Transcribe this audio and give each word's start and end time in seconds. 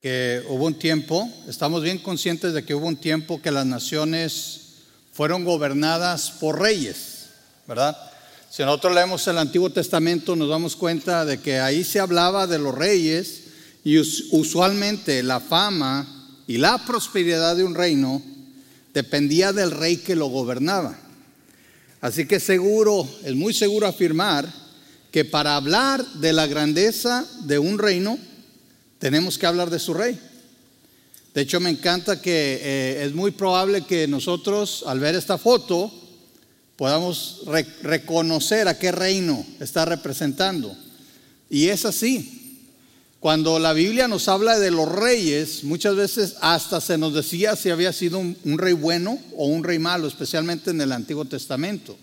que 0.00 0.42
hubo 0.48 0.64
un 0.64 0.78
tiempo, 0.78 1.30
estamos 1.46 1.82
bien 1.82 1.98
conscientes 1.98 2.54
de 2.54 2.64
que 2.64 2.74
hubo 2.74 2.86
un 2.86 2.96
tiempo 2.96 3.42
que 3.42 3.50
las 3.50 3.66
naciones 3.66 4.60
fueron 5.12 5.44
gobernadas 5.44 6.30
por 6.30 6.58
reyes, 6.58 7.26
¿verdad? 7.68 7.94
Si 8.50 8.62
nosotros 8.62 8.94
leemos 8.94 9.26
el 9.28 9.36
Antiguo 9.36 9.68
Testamento 9.68 10.34
nos 10.34 10.48
damos 10.48 10.74
cuenta 10.74 11.26
de 11.26 11.38
que 11.38 11.60
ahí 11.60 11.84
se 11.84 12.00
hablaba 12.00 12.46
de 12.46 12.58
los 12.58 12.74
reyes 12.74 13.42
y 13.84 13.98
usualmente 13.98 15.22
la 15.22 15.38
fama 15.38 16.06
y 16.46 16.56
la 16.56 16.78
prosperidad 16.86 17.54
de 17.54 17.64
un 17.64 17.74
reino 17.74 18.22
dependía 18.94 19.52
del 19.52 19.70
rey 19.70 19.98
que 19.98 20.16
lo 20.16 20.28
gobernaba. 20.28 20.98
Así 22.00 22.26
que 22.26 22.40
seguro, 22.40 23.06
es 23.22 23.34
muy 23.34 23.52
seguro 23.52 23.86
afirmar 23.86 24.50
que 25.12 25.26
para 25.26 25.56
hablar 25.56 26.04
de 26.14 26.32
la 26.32 26.46
grandeza 26.46 27.26
de 27.42 27.58
un 27.58 27.78
reino, 27.78 28.18
tenemos 29.00 29.38
que 29.38 29.46
hablar 29.46 29.70
de 29.70 29.80
su 29.80 29.94
rey. 29.94 30.16
De 31.34 31.40
hecho, 31.40 31.58
me 31.58 31.70
encanta 31.70 32.20
que 32.20 32.60
eh, 32.62 33.04
es 33.04 33.14
muy 33.14 33.30
probable 33.32 33.84
que 33.86 34.06
nosotros, 34.06 34.84
al 34.86 35.00
ver 35.00 35.14
esta 35.14 35.38
foto, 35.38 35.90
podamos 36.76 37.42
reconocer 37.82 38.68
a 38.68 38.78
qué 38.78 38.92
reino 38.92 39.44
está 39.58 39.84
representando. 39.84 40.76
Y 41.48 41.68
es 41.68 41.84
así. 41.84 42.36
Cuando 43.20 43.58
la 43.58 43.72
Biblia 43.72 44.08
nos 44.08 44.28
habla 44.28 44.58
de 44.58 44.70
los 44.70 44.90
reyes, 44.90 45.64
muchas 45.64 45.94
veces 45.94 46.36
hasta 46.40 46.80
se 46.80 46.98
nos 46.98 47.14
decía 47.14 47.54
si 47.54 47.70
había 47.70 47.92
sido 47.92 48.18
un, 48.18 48.58
rey 48.58 48.72
bueno 48.72 49.18
o 49.36 49.46
un 49.46 49.62
rey 49.62 49.78
malo, 49.78 50.08
especialmente 50.08 50.70
en 50.70 50.80
el 50.80 50.92
Antiguo 50.92 51.24
Testamento. 51.26 51.96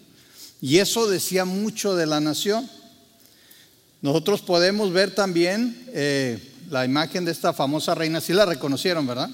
Y 0.62 0.78
eso 0.78 1.10
decía 1.10 1.44
mucho 1.44 1.96
de 1.96 2.06
la 2.06 2.20
nación. 2.20 2.70
Nosotros 4.02 4.42
podemos 4.42 4.94
ver 4.94 5.14
también 5.14 5.86
eh, 5.92 6.40
la 6.70 6.86
imagen 6.86 7.26
de 7.26 7.32
esta 7.32 7.54
famosa 7.54 7.96
reina, 7.96 8.22
sí 8.22 8.34
la 8.34 8.46
reconocieron, 8.46 9.08
¿verdad? 9.08 9.30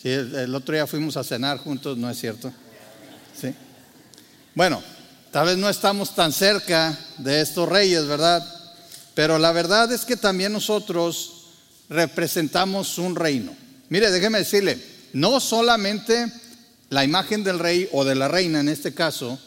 Sí, 0.00 0.10
el, 0.10 0.54
otro 0.54 0.74
día 0.74 0.86
fuimos 0.86 1.16
a 1.16 1.24
cenar 1.24 1.58
juntos, 1.58 1.96
¿no 1.96 2.10
es 2.10 2.18
cierto? 2.18 2.52
Sí. 3.40 3.54
Bueno, 4.54 4.82
tal 5.30 5.46
vez 5.46 5.56
no 5.56 5.68
estamos 5.68 6.14
tan 6.14 6.32
cerca 6.32 6.98
de 7.18 7.40
estos 7.40 7.68
reyes, 7.68 8.06
¿verdad? 8.06 8.46
Pero 9.14 9.38
la 9.38 9.52
verdad 9.52 9.90
es 9.92 10.04
que 10.04 10.16
también 10.16 10.52
nosotros 10.52 11.46
representamos 11.88 12.98
un 12.98 13.16
reino. 13.16 13.56
Mire, 13.88 14.10
déjeme 14.10 14.38
decirle, 14.38 14.78
no 15.12 15.40
solamente 15.40 16.30
la 16.90 17.04
imagen 17.04 17.42
del 17.42 17.58
rey 17.58 17.88
o 17.92 18.04
de 18.04 18.14
la 18.14 18.28
reina 18.28 18.60
en 18.60 18.68
este 18.68 18.92
caso 18.92 19.38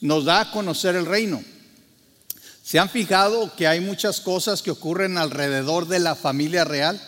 nos 0.00 0.24
da 0.24 0.40
a 0.40 0.50
conocer 0.50 0.96
el 0.96 1.06
reino, 1.06 1.42
¿Se 2.70 2.78
han 2.78 2.88
fijado 2.88 3.52
que 3.56 3.66
hay 3.66 3.80
muchas 3.80 4.20
cosas 4.20 4.62
que 4.62 4.70
ocurren 4.70 5.18
alrededor 5.18 5.88
de 5.88 5.98
la 5.98 6.14
familia 6.14 6.62
real? 6.62 7.00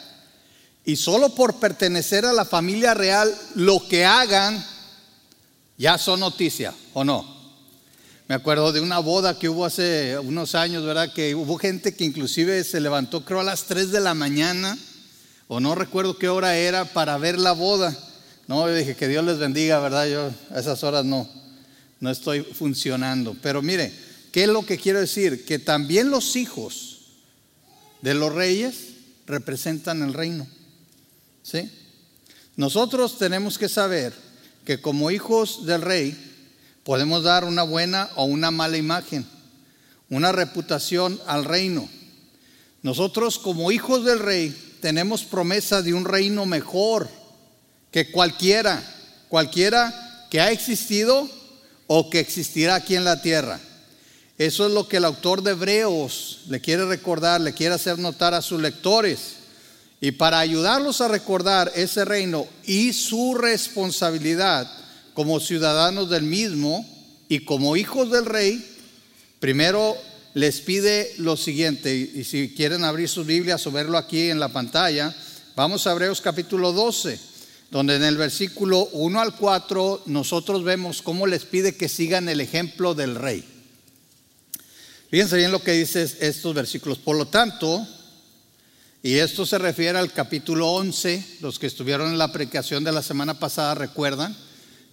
Y 0.85 0.97
solo 0.97 1.37
por 1.37 1.61
pertenecer 1.61 2.27
a 2.27 2.33
la 2.33 2.45
familia 2.45 2.95
real, 2.95 3.33
lo 3.55 3.87
que 3.87 4.05
hagan 4.05 4.67
ya 5.79 5.99
son 5.99 6.19
noticia, 6.19 6.75
¿o 6.95 7.05
no? 7.05 7.25
Me 8.27 8.35
acuerdo 8.35 8.73
de 8.73 8.81
una 8.81 8.99
boda 8.99 9.39
que 9.39 9.49
hubo 9.49 9.65
hace 9.65 10.19
unos 10.19 10.57
años, 10.57 10.85
¿verdad? 10.85 11.13
Que 11.13 11.37
hubo 11.37 11.57
gente 11.59 11.95
que 11.95 12.03
inclusive 12.03 12.65
se 12.65 12.81
levantó, 12.81 13.25
creo, 13.25 13.39
a 13.39 13.45
las 13.45 13.67
3 13.67 13.93
de 13.93 14.01
la 14.01 14.15
mañana, 14.15 14.77
o 15.47 15.61
no 15.61 15.77
recuerdo 15.77 16.19
qué 16.19 16.29
hora 16.29 16.57
era, 16.57 16.87
para 16.87 17.19
ver 17.19 17.39
la 17.39 17.53
boda. 17.53 17.97
No, 18.49 18.67
yo 18.67 18.75
dije 18.75 18.97
que 18.97 19.07
Dios 19.07 19.25
les 19.25 19.39
bendiga, 19.39 19.79
¿verdad? 19.79 20.09
Yo 20.09 20.29
a 20.51 20.59
esas 20.59 20.83
horas 20.83 21.05
no, 21.05 21.29
no 22.01 22.11
estoy 22.11 22.43
funcionando. 22.43 23.37
Pero 23.41 23.63
mire, 23.63 24.11
¿Qué 24.33 24.45
es 24.45 24.49
lo 24.49 24.65
que 24.65 24.79
quiero 24.79 24.99
decir? 24.99 25.45
Que 25.45 25.59
también 25.59 26.11
los 26.11 26.37
hijos 26.37 27.03
de 28.01 28.15
los 28.15 28.35
reyes 28.35 28.95
representan 29.27 30.03
el 30.03 30.15
reino. 30.15 30.47
¿Sí? 31.43 31.71
Nosotros 32.57 33.19
tenemos 33.19 33.59
que 33.59 33.69
saber 33.69 34.15
que 34.65 34.81
como 34.81 35.11
hijos 35.11 35.67
del 35.67 35.83
rey 35.83 36.17
podemos 36.83 37.23
dar 37.23 37.45
una 37.45 37.63
buena 37.63 38.11
o 38.17 38.25
una 38.25 38.51
mala 38.51 38.79
imagen, 38.79 39.27
una 40.09 40.33
reputación 40.33 41.21
al 41.27 41.45
reino. 41.45 41.89
Nosotros 42.83 43.39
como 43.39 43.71
hijos 43.71 44.05
del 44.05 44.19
rey 44.19 44.57
tenemos 44.81 45.25
promesa 45.25 45.83
de 45.83 45.93
un 45.93 46.05
reino 46.05 46.47
mejor 46.47 47.09
que 47.91 48.11
cualquiera, 48.11 48.83
cualquiera 49.29 50.27
que 50.31 50.41
ha 50.41 50.51
existido 50.51 51.29
o 51.87 52.09
que 52.09 52.21
existirá 52.21 52.77
aquí 52.77 52.97
en 52.97 53.05
la 53.05 53.21
tierra. 53.21 53.61
Eso 54.39 54.67
es 54.67 54.73
lo 54.73 54.89
que 54.89 54.97
el 54.97 55.05
autor 55.05 55.43
de 55.43 55.53
Hebreos 55.53 56.41
le 56.49 56.61
quiere 56.61 56.87
recordar, 56.87 57.41
le 57.41 57.53
quiere 57.53 57.75
hacer 57.75 57.99
notar 57.99 58.35
a 58.35 58.43
sus 58.43 58.61
lectores. 58.61 59.37
Y 60.01 60.13
para 60.13 60.41
ayudarlos 60.41 61.01
a 61.01 61.09
recordar 61.09 61.71
ese 61.77 62.05
reino 62.05 62.47
y 62.65 62.93
su 62.93 63.35
responsabilidad 63.35 64.69
como 65.15 65.39
ciudadanos 65.39 66.11
del 66.11 66.25
mismo 66.25 66.85
y 67.29 67.45
como 67.45 67.77
hijos 67.77 68.11
del 68.11 68.27
rey, 68.27 68.67
primero 69.39 69.97
les 70.35 70.61
pide 70.61 71.13
lo 71.19 71.37
siguiente, 71.37 71.95
y 71.95 72.25
si 72.25 72.55
quieren 72.55 72.85
abrir 72.85 73.09
sus 73.09 73.27
Biblias 73.27 73.67
o 73.67 73.71
verlo 73.71 73.99
aquí 73.99 74.31
en 74.31 74.41
la 74.41 74.49
pantalla, 74.49 75.15
vamos 75.55 75.87
a 75.87 75.93
Hebreos 75.93 76.23
capítulo 76.23 76.73
12, 76.73 77.21
donde 77.71 77.97
en 77.97 78.05
el 78.05 78.17
versículo 78.17 78.89
1 78.93 79.21
al 79.21 79.37
4 79.37 80.05
nosotros 80.07 80.65
vemos 80.65 81.03
cómo 81.03 81.27
les 81.27 81.45
pide 81.45 81.77
que 81.77 81.89
sigan 81.89 82.31
el 82.31 82.41
ejemplo 82.41 82.95
del 82.95 83.15
rey. 83.15 83.52
Fíjense 85.13 85.37
bien 85.37 85.53
lo 85.53 85.63
que 85.63 85.73
dice 85.73 86.11
estos 86.21 86.55
versículos. 86.55 86.97
Por 86.97 87.19
lo 87.19 87.27
tanto, 87.27 87.87
y 89.03 89.17
esto 89.17 89.45
se 89.45 89.59
refiere 89.59 89.99
al 89.99 90.11
capítulo 90.11 90.73
11, 90.73 91.37
los 91.43 91.59
que 91.59 91.67
estuvieron 91.67 92.11
en 92.11 92.17
la 92.17 92.33
predicación 92.33 92.83
de 92.83 92.93
la 92.93 93.03
semana 93.03 93.39
pasada 93.39 93.75
recuerdan 93.75 94.35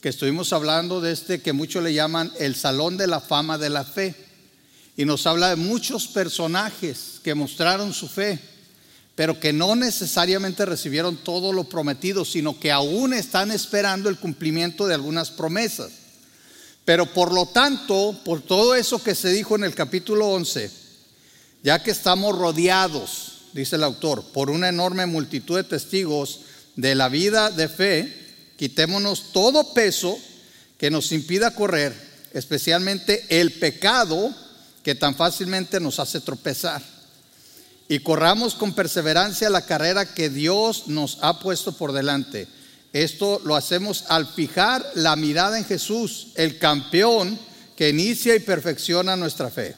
que 0.02 0.10
estuvimos 0.10 0.52
hablando 0.52 1.00
de 1.00 1.14
este 1.14 1.42
que 1.42 1.54
muchos 1.54 1.82
le 1.82 1.94
llaman 1.94 2.34
el 2.38 2.56
Salón 2.56 2.98
de 2.98 3.08
la 3.08 3.22
Fama 3.22 3.58
de 3.58 3.70
la 3.70 3.86
Fe. 3.86 4.14
Y 4.98 5.06
nos 5.06 5.26
habla 5.26 5.52
de 5.52 5.56
muchos 5.56 6.08
personajes 6.08 7.22
que 7.24 7.34
mostraron 7.34 7.94
su 7.94 8.10
fe, 8.10 8.40
pero 9.16 9.40
que 9.40 9.54
no 9.54 9.74
necesariamente 9.78 10.66
recibieron 10.66 11.16
todo 11.16 11.54
lo 11.54 11.70
prometido, 11.70 12.26
sino 12.26 12.60
que 12.60 12.74
aún 12.74 13.14
están 13.14 13.52
esperando 13.52 14.10
el 14.10 14.18
cumplimiento 14.18 14.86
de 14.86 14.96
algunas 14.96 15.32
promesas. 15.32 15.99
Pero 16.90 17.06
por 17.06 17.32
lo 17.32 17.46
tanto, 17.46 18.20
por 18.26 18.42
todo 18.42 18.74
eso 18.74 18.98
que 18.98 19.14
se 19.14 19.30
dijo 19.30 19.56
en 19.56 19.64
el 19.64 19.76
capítulo 19.76 20.30
11, 20.30 20.72
ya 21.62 21.84
que 21.84 21.92
estamos 21.92 22.36
rodeados, 22.36 23.44
dice 23.54 23.76
el 23.76 23.84
autor, 23.84 24.32
por 24.34 24.50
una 24.50 24.70
enorme 24.70 25.06
multitud 25.06 25.58
de 25.58 25.64
testigos 25.66 26.40
de 26.76 26.96
la 26.96 27.08
vida 27.08 27.52
de 27.52 27.70
fe, 27.70 28.12
quitémonos 28.58 29.32
todo 29.34 29.72
peso 29.76 30.18
que 30.80 30.90
nos 30.90 31.12
impida 31.12 31.54
correr, 31.54 31.94
especialmente 32.34 33.24
el 33.40 33.52
pecado 33.52 34.34
que 34.82 34.96
tan 34.96 35.14
fácilmente 35.14 35.80
nos 35.80 36.00
hace 36.00 36.20
tropezar. 36.20 36.82
Y 37.88 38.00
corramos 38.00 38.56
con 38.56 38.74
perseverancia 38.74 39.52
la 39.52 39.68
carrera 39.68 40.12
que 40.16 40.32
Dios 40.32 40.88
nos 40.88 41.20
ha 41.22 41.40
puesto 41.40 41.72
por 41.72 41.92
delante 41.92 42.48
esto 42.94 43.42
lo 43.46 43.56
hacemos 43.56 44.06
al 44.10 44.28
fijar 44.28 44.86
la 44.96 45.16
mirada 45.16 45.58
en 45.58 45.66
Jesús, 45.66 46.30
el 46.36 46.58
campeón 46.58 47.40
que 47.76 47.90
inicia 47.90 48.36
y 48.36 48.40
perfecciona 48.40 49.16
nuestra 49.16 49.50
fe. 49.50 49.76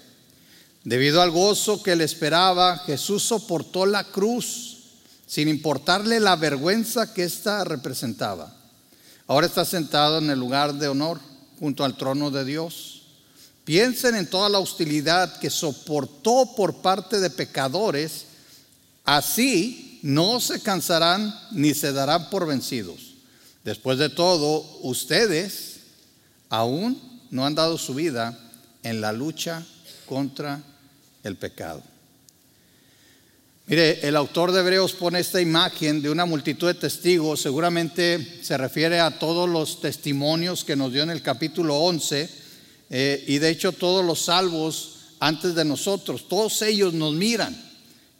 Debido 0.84 1.22
al 1.22 1.30
gozo 1.30 1.84
que 1.84 1.96
le 1.96 2.04
esperaba, 2.04 2.80
Jesús 2.80 3.24
soportó 3.24 3.86
la 3.86 4.06
cruz 4.06 4.78
sin 5.28 5.48
importarle 5.48 6.20
la 6.20 6.36
vergüenza 6.36 7.14
que 7.14 7.24
ésta 7.24 7.64
representaba. 7.64 8.54
Ahora 9.28 9.48
está 9.48 9.64
sentado 9.64 10.18
en 10.18 10.30
el 10.30 10.40
lugar 10.40 10.74
de 10.74 10.88
honor 10.88 11.20
junto 11.60 11.86
al 11.86 11.96
trono 11.96 12.32
de 12.32 12.44
Dios. 12.44 13.04
Piensen 13.64 14.16
en 14.16 14.30
toda 14.30 14.50
la 14.50 14.60
hostilidad 14.60 15.40
que 15.40 15.50
soportó 15.50 16.54
por 16.56 16.82
parte 16.82 17.20
de 17.20 17.30
pecadores, 17.30 18.26
así 19.06 19.91
no 20.02 20.40
se 20.40 20.62
cansarán 20.62 21.34
ni 21.52 21.74
se 21.74 21.94
darán 21.94 22.30
por 22.30 22.48
vencidos. 22.48 23.16
Después 23.64 23.98
de 24.00 24.10
todo, 24.10 24.66
ustedes 24.82 25.82
aún 26.50 27.00
no 27.30 27.46
han 27.46 27.56
dado 27.56 27.78
su 27.78 27.94
vida 27.94 28.38
en 28.84 29.02
la 29.02 29.12
lucha 29.12 29.64
contra 30.06 30.62
el 31.24 31.36
pecado. 31.36 31.84
Mire, 33.68 34.06
el 34.06 34.18
autor 34.18 34.52
de 34.52 34.60
Hebreos 34.60 34.94
pone 34.94 35.20
esta 35.20 35.40
imagen 35.40 36.02
de 36.02 36.10
una 36.10 36.26
multitud 36.26 36.68
de 36.68 36.74
testigos, 36.74 37.42
seguramente 37.42 38.40
se 38.42 38.58
refiere 38.58 39.00
a 39.00 39.18
todos 39.18 39.48
los 39.48 39.80
testimonios 39.80 40.66
que 40.66 40.76
nos 40.76 40.92
dio 40.92 41.04
en 41.04 41.12
el 41.12 41.22
capítulo 41.22 41.78
11, 41.78 42.30
eh, 42.90 43.24
y 43.28 43.38
de 43.38 43.50
hecho 43.50 43.72
todos 43.72 44.04
los 44.04 44.26
salvos 44.26 44.96
antes 45.20 45.56
de 45.56 45.64
nosotros, 45.64 46.28
todos 46.28 46.62
ellos 46.64 46.94
nos 46.94 47.14
miran 47.14 47.71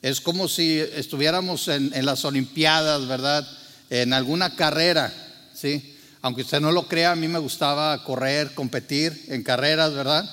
es 0.02 0.20
como 0.20 0.48
si 0.48 0.80
estuviéramos 0.80 1.68
en, 1.68 2.06
las 2.06 2.26
Olimpiadas, 2.26 3.08
¿verdad? 3.08 3.48
En 3.90 4.14
alguna 4.14 4.56
carrera, 4.56 5.14
¿sí? 5.54 5.96
Aunque 6.22 6.42
usted 6.42 6.60
no 6.60 6.72
lo 6.72 6.88
crea, 6.88 7.12
a 7.12 7.16
mí 7.16 7.28
me 7.28 7.40
gustaba 7.40 8.04
correr, 8.04 8.54
competir 8.54 9.26
en 9.28 9.44
carreras, 9.44 9.94
¿verdad? 9.94 10.30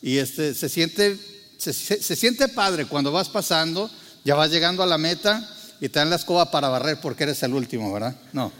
Y 0.00 0.18
este, 0.18 0.54
se, 0.54 0.68
siente, 0.68 1.18
se, 1.56 1.72
siente 2.16 2.48
padre 2.48 2.86
cuando 2.86 3.12
vas 3.12 3.28
pasando, 3.28 3.90
ya 4.24 4.34
vas 4.34 4.50
llegando 4.50 4.82
a 4.82 4.86
la 4.86 4.98
meta 4.98 5.48
y 5.80 5.88
te 5.88 5.98
dan 5.98 6.10
la 6.10 6.16
escoba 6.16 6.50
para 6.50 6.68
barrer 6.68 7.00
porque 7.00 7.24
eres 7.24 7.42
el 7.42 7.54
último, 7.54 7.92
¿verdad? 7.92 8.16
No. 8.32 8.52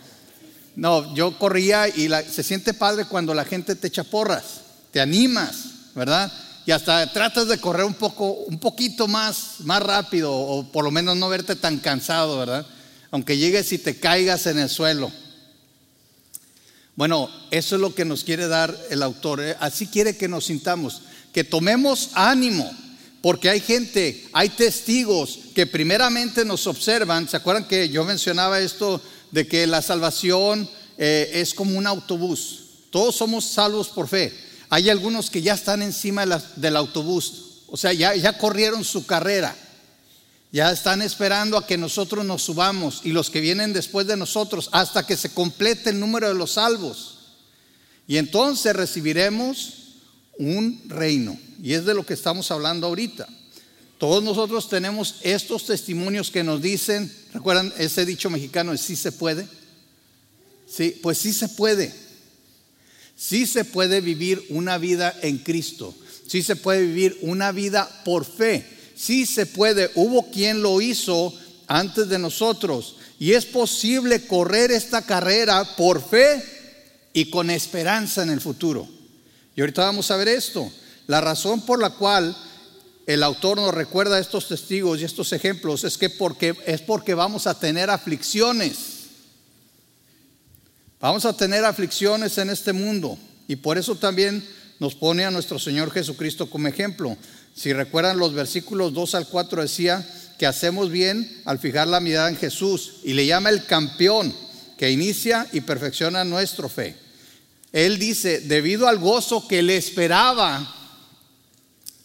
No, 0.74 1.14
yo 1.14 1.38
corría 1.38 1.88
y 1.88 2.08
se 2.30 2.42
siente 2.42 2.72
padre 2.72 3.04
cuando 3.04 3.34
la 3.34 3.44
gente 3.44 3.74
te 3.74 3.88
echa 3.88 4.04
porras, 4.04 4.44
te 4.90 5.00
animas, 5.00 5.56
¿verdad? 5.94 6.32
Y 6.64 6.70
hasta 6.70 7.12
tratas 7.12 7.48
de 7.48 7.58
correr 7.58 7.84
un 7.84 7.94
poco, 7.94 8.30
un 8.32 8.58
poquito 8.58 9.08
más, 9.08 9.60
más 9.60 9.82
rápido, 9.82 10.32
o 10.32 10.70
por 10.70 10.84
lo 10.84 10.90
menos 10.90 11.16
no 11.16 11.28
verte 11.28 11.56
tan 11.56 11.78
cansado, 11.78 12.38
¿verdad? 12.38 12.66
Aunque 13.10 13.36
llegues 13.36 13.72
y 13.72 13.78
te 13.78 13.98
caigas 13.98 14.46
en 14.46 14.58
el 14.58 14.68
suelo. 14.68 15.10
Bueno, 16.94 17.28
eso 17.50 17.76
es 17.76 17.80
lo 17.80 17.94
que 17.94 18.04
nos 18.04 18.22
quiere 18.22 18.48
dar 18.48 18.76
el 18.90 19.02
autor. 19.02 19.40
¿eh? 19.40 19.56
Así 19.60 19.86
quiere 19.86 20.16
que 20.16 20.28
nos 20.28 20.46
sintamos, 20.46 21.02
que 21.32 21.42
tomemos 21.42 22.10
ánimo, 22.14 22.70
porque 23.22 23.48
hay 23.48 23.60
gente, 23.60 24.28
hay 24.32 24.50
testigos 24.50 25.38
que 25.54 25.66
primeramente 25.66 26.44
nos 26.44 26.66
observan. 26.66 27.28
¿Se 27.28 27.36
acuerdan 27.36 27.66
que 27.66 27.88
yo 27.88 28.04
mencionaba 28.04 28.60
esto 28.60 29.00
de 29.30 29.46
que 29.46 29.66
la 29.66 29.80
salvación 29.82 30.68
eh, 30.98 31.30
es 31.34 31.54
como 31.54 31.76
un 31.76 31.86
autobús? 31.86 32.66
Todos 32.90 33.16
somos 33.16 33.46
salvos 33.46 33.88
por 33.88 34.06
fe. 34.06 34.32
Hay 34.74 34.88
algunos 34.88 35.28
que 35.28 35.42
ya 35.42 35.52
están 35.52 35.82
encima 35.82 36.24
del 36.56 36.76
autobús, 36.76 37.64
o 37.69 37.76
sea, 37.76 37.92
ya, 37.92 38.38
corrieron 38.38 38.84
su 38.84 39.04
carrera. 39.04 39.54
Ya 40.50 40.72
están 40.72 41.02
esperando 41.02 41.58
a 41.58 41.66
que 41.66 41.76
nosotros 41.76 42.24
nos 42.24 42.42
subamos 42.42 43.02
y 43.04 43.12
los 43.12 43.28
que 43.28 43.42
vienen 43.42 43.74
después 43.74 44.06
de 44.06 44.16
nosotros 44.16 44.70
hasta 44.72 45.06
que 45.06 45.19
se 45.19 45.28
complete 45.28 45.90
el 45.90 46.00
número 46.00 46.26
de 46.26 46.34
los 46.34 46.52
salvos. 46.52 47.19
Y 48.06 48.16
entonces 48.16 48.74
recibiremos 48.74 49.74
un 50.38 50.82
reino. 50.88 51.38
Y 51.62 51.74
es 51.74 51.84
de 51.84 51.92
lo 51.92 52.06
que 52.06 52.14
estamos 52.14 52.50
hablando 52.50 52.86
ahorita. 52.86 53.28
Todos 53.98 54.24
nosotros 54.24 54.70
tenemos 54.70 55.16
estos 55.20 55.66
testimonios 55.66 56.30
que 56.30 56.44
nos 56.44 56.62
dicen, 56.62 57.14
¿recuerdan 57.34 57.74
ese 57.76 58.06
dicho 58.06 58.30
mexicano 58.30 58.74
sí 58.78 58.96
se 58.96 59.12
puede? 59.12 59.46
Sí, 60.66 60.98
pues 61.02 61.19
sí 61.19 61.34
se 61.34 61.50
puede. 61.50 62.01
Sí 63.22 63.46
se 63.46 63.64
puede 63.64 64.00
vivir 64.00 64.44
una 64.48 64.78
vida 64.78 65.14
en 65.22 65.38
Cristo. 65.38 65.94
Sí 66.26 66.42
se 66.42 66.56
puede 66.56 66.82
vivir 66.82 67.19
una 67.22 67.52
vida 67.52 68.02
por 68.04 68.24
fe 68.24 68.72
sí 69.02 69.26
se 69.26 69.46
puede. 69.46 69.90
Hubo 69.94 70.30
quien 70.30 70.62
lo 70.62 70.80
hizo 70.80 71.34
antes 71.66 72.08
de 72.08 72.19
nosotros. 72.19 72.96
Y 73.19 73.32
es 73.32 73.46
posible 73.46 74.26
correr 74.26 74.70
esta 74.70 75.02
carrera 75.02 75.64
por 75.76 76.02
fe 76.02 76.42
y 77.12 77.30
con 77.30 77.50
esperanza 77.50 78.22
en 78.22 78.30
el 78.30 78.40
futuro. 78.40 78.88
Y 79.54 79.60
ahorita 79.60 79.84
vamos 79.84 80.10
a 80.10 80.16
ver 80.16 80.28
esto. 80.28 80.70
La 81.06 81.20
razón 81.20 81.62
por 81.62 81.80
la 81.80 81.90
cual 81.90 82.36
el 83.06 83.22
autor 83.22 83.58
nos 83.58 83.74
recuerda 83.74 84.19
estos 84.19 84.48
testigos 84.48 85.00
y 85.00 85.04
estos 85.04 85.32
ejemplos 85.32 85.84
es 85.84 85.98
que 85.98 86.08
porque, 86.08 86.54
es 86.66 86.80
porque 86.80 87.14
vamos 87.14 87.46
a 87.46 87.58
tener 87.58 87.90
aflicciones. 87.90 88.91
Vamos 91.02 91.25
a 91.25 91.37
tener 91.37 91.64
aflicciones 91.64 92.38
en 92.38 92.49
este 92.49 92.72
mundo. 92.72 93.19
Y 93.49 93.56
por 93.56 93.76
eso 93.76 93.96
también 93.96 94.46
nos 94.78 94.94
pone 94.94 95.25
a 95.25 95.32
nuestro 95.32 95.58
Señor 95.58 95.90
Jesucristo 95.90 96.49
como 96.49 96.69
ejemplo. 96.69 97.16
Si 97.56 97.72
recuerdan 97.72 98.19
los 98.19 98.32
versículos 98.34 98.94
2 98.94 99.16
al 99.16 99.26
4 99.26 99.62
decía 99.62 100.08
que 100.38 100.46
hacemos 100.46 100.93
bien 100.93 101.43
al 101.44 101.58
fijar 101.58 101.88
la 101.88 101.99
mirada 101.99 102.28
en 102.28 102.37
Jesús 102.37 103.00
y 103.02 103.14
le 103.14 103.26
llama 103.26 103.50
el 103.50 103.66
campeón 103.66 104.32
que 104.78 104.93
inicia 104.93 105.49
y 105.52 105.62
perfecciona 105.62 106.22
nuestra 106.22 106.69
fe. 106.69 106.96
Él 107.72 107.98
dice, 107.98 108.38
debido 108.38 108.87
al 108.87 108.98
gozo 108.98 109.48
que 109.48 109.60
le 109.60 109.76
esperaba, 109.76 110.72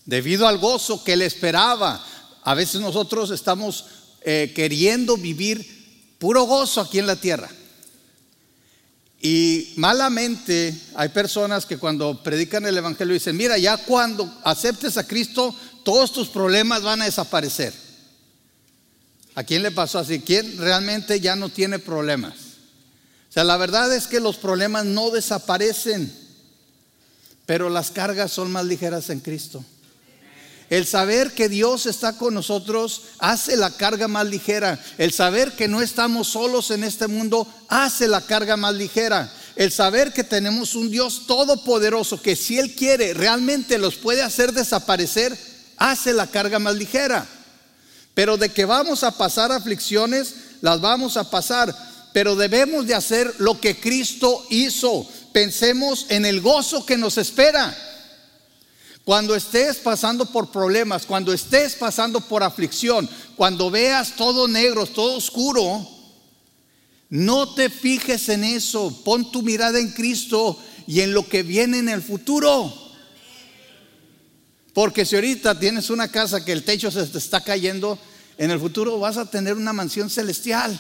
debido 0.06 0.48
al 0.48 0.58
gozo 0.58 1.04
que 1.04 1.16
le 1.16 1.28
esperaba, 1.28 2.04
a 2.42 2.56
veces 2.56 2.82
nosotros 2.82 3.30
estamos 3.30 3.86
eh, 4.22 4.54
queriendo 4.56 5.18
vivir 5.18 6.16
puro 6.18 6.46
gozo 6.46 6.82
aquí 6.82 6.98
en 6.98 7.06
la 7.06 7.16
tierra. 7.16 7.48
Y 9.20 9.74
malamente 9.78 10.80
hay 10.96 11.10
personas 11.10 11.66
que 11.66 11.78
cuando 11.78 12.22
predican 12.22 12.66
el 12.66 12.78
Evangelio 12.78 13.14
dicen, 13.14 13.36
mira, 13.36 13.58
ya 13.58 13.78
cuando 13.78 14.32
aceptes 14.44 14.98
a 14.98 15.08
Cristo, 15.08 15.56
todos 15.84 16.14
tus 16.14 16.28
problemas 16.28 16.84
van 16.84 17.02
a 17.02 17.06
desaparecer. 17.06 17.74
¿A 19.34 19.44
quién 19.44 19.64
le 19.64 19.72
pasó 19.72 20.00
así? 20.00 20.20
¿Quién 20.20 20.58
realmente 20.58 21.20
ya 21.20 21.36
no 21.36 21.50
tiene 21.50 21.80
problemas? 21.80 22.34
O 23.30 23.34
sea, 23.34 23.44
la 23.44 23.58
verdad 23.58 23.94
es 23.94 24.08
que 24.08 24.20
los 24.20 24.38
problemas 24.38 24.86
no 24.86 25.10
desaparecen, 25.12 26.12
pero 27.46 27.70
las 27.70 27.92
cargas 27.92 28.32
son 28.32 28.52
más 28.52 28.66
ligeras 28.66 29.10
en 29.10 29.20
Cristo. 29.20 29.64
El 30.70 30.86
saber 30.86 31.32
que 31.32 31.48
Dios 31.48 31.86
está 31.86 32.14
con 32.14 32.34
nosotros 32.34 33.04
hace 33.20 33.56
la 33.56 33.72
carga 33.72 34.08
más 34.10 34.28
ligera. 34.28 34.78
El 34.98 35.14
saber 35.14 35.54
que 35.54 35.70
no 35.70 35.82
estamos 35.82 36.28
solos 36.28 36.72
en 36.72 36.84
este 36.84 37.08
mundo 37.08 37.48
hace 37.70 38.08
la 38.08 38.22
carga 38.22 38.58
más 38.58 38.76
ligera. 38.76 39.32
El 39.56 39.72
saber 39.72 40.12
que 40.12 40.26
tenemos 40.26 40.76
un 40.76 40.92
Dios 40.92 41.26
todopoderoso 41.26 42.22
que 42.22 42.36
si 42.36 42.60
Él 42.60 42.76
quiere 42.76 43.14
realmente 43.14 43.78
los 43.78 43.96
puede 43.96 44.22
hacer 44.22 44.52
desaparecer, 44.52 45.38
hace 45.78 46.12
la 46.12 46.28
carga 46.28 46.60
más 46.60 46.76
ligera. 46.76 47.26
Pero 48.14 48.36
de 48.36 48.50
que 48.50 48.66
vamos 48.66 49.04
a 49.04 49.18
pasar 49.18 49.52
aflicciones, 49.52 50.34
las 50.62 50.82
vamos 50.82 51.16
a 51.16 51.30
pasar. 51.30 51.74
Pero 52.12 52.36
debemos 52.36 52.88
de 52.88 52.96
hacer 52.96 53.34
lo 53.38 53.62
que 53.62 53.80
Cristo 53.80 54.46
hizo. 54.50 55.08
Pensemos 55.32 56.08
en 56.10 56.26
el 56.26 56.42
gozo 56.42 56.86
que 56.86 56.98
nos 56.98 57.18
espera. 57.18 57.76
Cuando 59.08 59.36
estés 59.36 59.78
pasando 59.78 60.26
por 60.26 60.52
problemas, 60.52 61.06
cuando 61.06 61.32
estés 61.32 61.76
pasando 61.76 62.20
por 62.20 62.44
aflicción, 62.44 63.10
cuando 63.38 63.72
veas 63.72 64.18
todo 64.18 64.50
negro, 64.50 64.86
todo 64.86 65.16
oscuro, 65.16 65.88
no 67.10 67.54
te 67.54 67.70
fijes 67.70 68.28
en 68.28 68.44
eso. 68.44 69.02
Pon 69.06 69.32
tu 69.32 69.44
mirada 69.44 69.80
en 69.80 69.92
Cristo 69.92 70.60
y 70.88 71.00
en 71.00 71.14
lo 71.14 71.26
que 71.26 71.42
viene 71.42 71.78
en 71.78 71.88
el 71.88 72.02
futuro. 72.02 72.74
Porque 74.74 75.06
si 75.06 75.16
ahorita 75.16 75.58
tienes 75.58 75.90
una 75.90 76.12
casa 76.12 76.44
que 76.44 76.52
el 76.52 76.66
techo 76.66 76.92
se 76.92 77.08
te 77.08 77.18
está 77.18 77.40
cayendo, 77.40 77.98
en 78.38 78.52
el 78.52 78.60
futuro 78.60 79.00
vas 79.00 79.16
a 79.16 79.32
tener 79.32 79.54
una 79.54 79.72
mansión 79.72 80.10
celestial. 80.10 80.78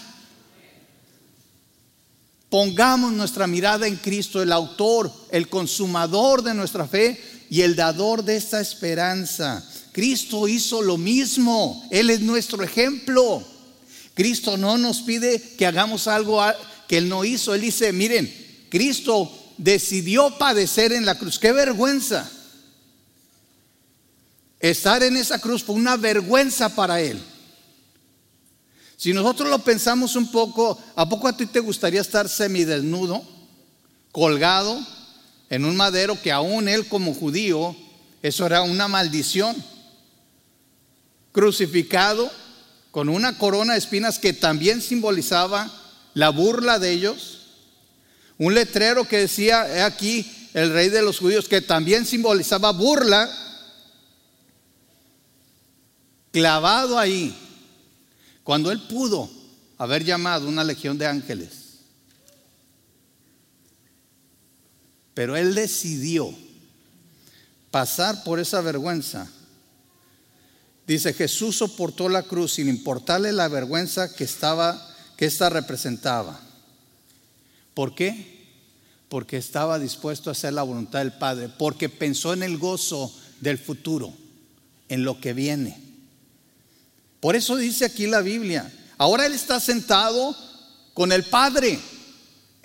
Pongamos 2.49 3.13
nuestra 3.13 3.47
mirada 3.47 3.87
en 3.87 3.95
Cristo, 3.95 4.41
el 4.41 4.51
autor, 4.51 5.09
el 5.31 5.47
consumador 5.47 6.43
de 6.43 6.53
nuestra 6.53 6.85
fe, 6.89 7.36
y 7.49 7.61
el 7.61 7.75
dador 7.75 8.23
de 8.23 8.35
esta 8.35 8.59
esperanza. 8.59 9.63
Cristo 9.91 10.47
hizo 10.47 10.81
lo 10.81 10.97
mismo, 10.97 11.87
Él 11.91 12.09
es 12.09 12.21
nuestro 12.21 12.63
ejemplo. 12.63 13.43
Cristo 14.13 14.57
no 14.57 14.77
nos 14.77 15.01
pide 15.01 15.41
que 15.57 15.65
hagamos 15.65 16.07
algo 16.07 16.41
que 16.87 16.97
Él 16.97 17.09
no 17.09 17.23
hizo. 17.23 17.53
Él 17.53 17.61
dice, 17.61 17.91
miren, 17.93 18.31
Cristo 18.69 19.31
decidió 19.57 20.37
padecer 20.37 20.91
en 20.91 21.05
la 21.05 21.17
cruz. 21.17 21.39
Qué 21.39 21.51
vergüenza. 21.51 22.29
Estar 24.59 25.03
en 25.03 25.17
esa 25.17 25.39
cruz 25.39 25.63
fue 25.63 25.75
una 25.75 25.97
vergüenza 25.97 26.73
para 26.75 26.99
Él. 26.99 27.21
Si 28.97 29.13
nosotros 29.13 29.49
lo 29.49 29.59
pensamos 29.59 30.15
un 30.15 30.31
poco, 30.31 30.79
¿a 30.95 31.07
poco 31.07 31.27
a 31.27 31.37
ti 31.37 31.45
te 31.45 31.59
gustaría 31.59 32.01
estar 32.01 32.27
semidesnudo, 32.27 33.23
colgado, 34.11 34.83
en 35.49 35.65
un 35.65 35.75
madero 35.75 36.21
que 36.21 36.31
aún 36.31 36.67
él 36.67 36.87
como 36.87 37.13
judío, 37.13 37.75
eso 38.21 38.45
era 38.45 38.61
una 38.63 38.87
maldición. 38.87 39.55
Crucificado 41.31 42.29
con 42.91 43.09
una 43.09 43.37
corona 43.37 43.73
de 43.73 43.79
espinas 43.79 44.19
que 44.19 44.33
también 44.33 44.81
simbolizaba 44.81 45.71
la 46.13 46.29
burla 46.29 46.79
de 46.79 46.91
ellos. 46.91 47.41
Un 48.37 48.55
letrero 48.55 49.07
que 49.07 49.19
decía, 49.19 49.67
he 49.67 49.81
aquí 49.81 50.49
el 50.53 50.73
rey 50.73 50.89
de 50.89 51.01
los 51.01 51.19
judíos, 51.19 51.47
que 51.47 51.61
también 51.61 52.05
simbolizaba 52.05 52.71
burla. 52.71 53.29
Clavado 56.31 56.99
ahí, 56.99 57.35
cuando 58.43 58.71
él 58.71 58.81
pudo 58.81 59.29
haber 59.77 60.03
llamado 60.03 60.47
una 60.47 60.63
legión 60.63 60.97
de 60.97 61.07
ángeles 61.07 61.66
Pero 65.17 65.35
él 65.35 65.55
decidió 65.55 66.31
pasar 67.71 68.23
por 68.23 68.39
esa 68.39 68.61
vergüenza. 68.61 69.27
Dice, 70.85 71.11
Jesús 71.11 71.55
soportó 71.55 72.07
la 72.07 72.21
cruz 72.21 72.53
sin 72.53 72.69
importarle 72.69 73.31
la 73.31 73.47
vergüenza 73.47 74.13
que 74.13 74.25
estaba 74.25 74.79
que 75.17 75.25
esta 75.25 75.49
representaba. 75.49 76.39
¿Por 77.73 77.95
qué? 77.95 78.45
Porque 79.09 79.37
estaba 79.37 79.79
dispuesto 79.79 80.29
a 80.29 80.33
hacer 80.33 80.53
la 80.53 80.61
voluntad 80.61 80.99
del 80.99 81.13
Padre, 81.13 81.49
porque 81.49 81.89
pensó 81.89 82.33
en 82.33 82.43
el 82.43 82.59
gozo 82.59 83.11
del 83.41 83.57
futuro, 83.57 84.13
en 84.87 85.03
lo 85.03 85.19
que 85.19 85.33
viene. 85.33 85.81
Por 87.19 87.35
eso 87.35 87.55
dice 87.55 87.85
aquí 87.85 88.05
la 88.05 88.21
Biblia, 88.21 88.71
ahora 88.99 89.25
él 89.25 89.33
está 89.33 89.59
sentado 89.59 90.37
con 90.93 91.11
el 91.11 91.23
Padre 91.23 91.79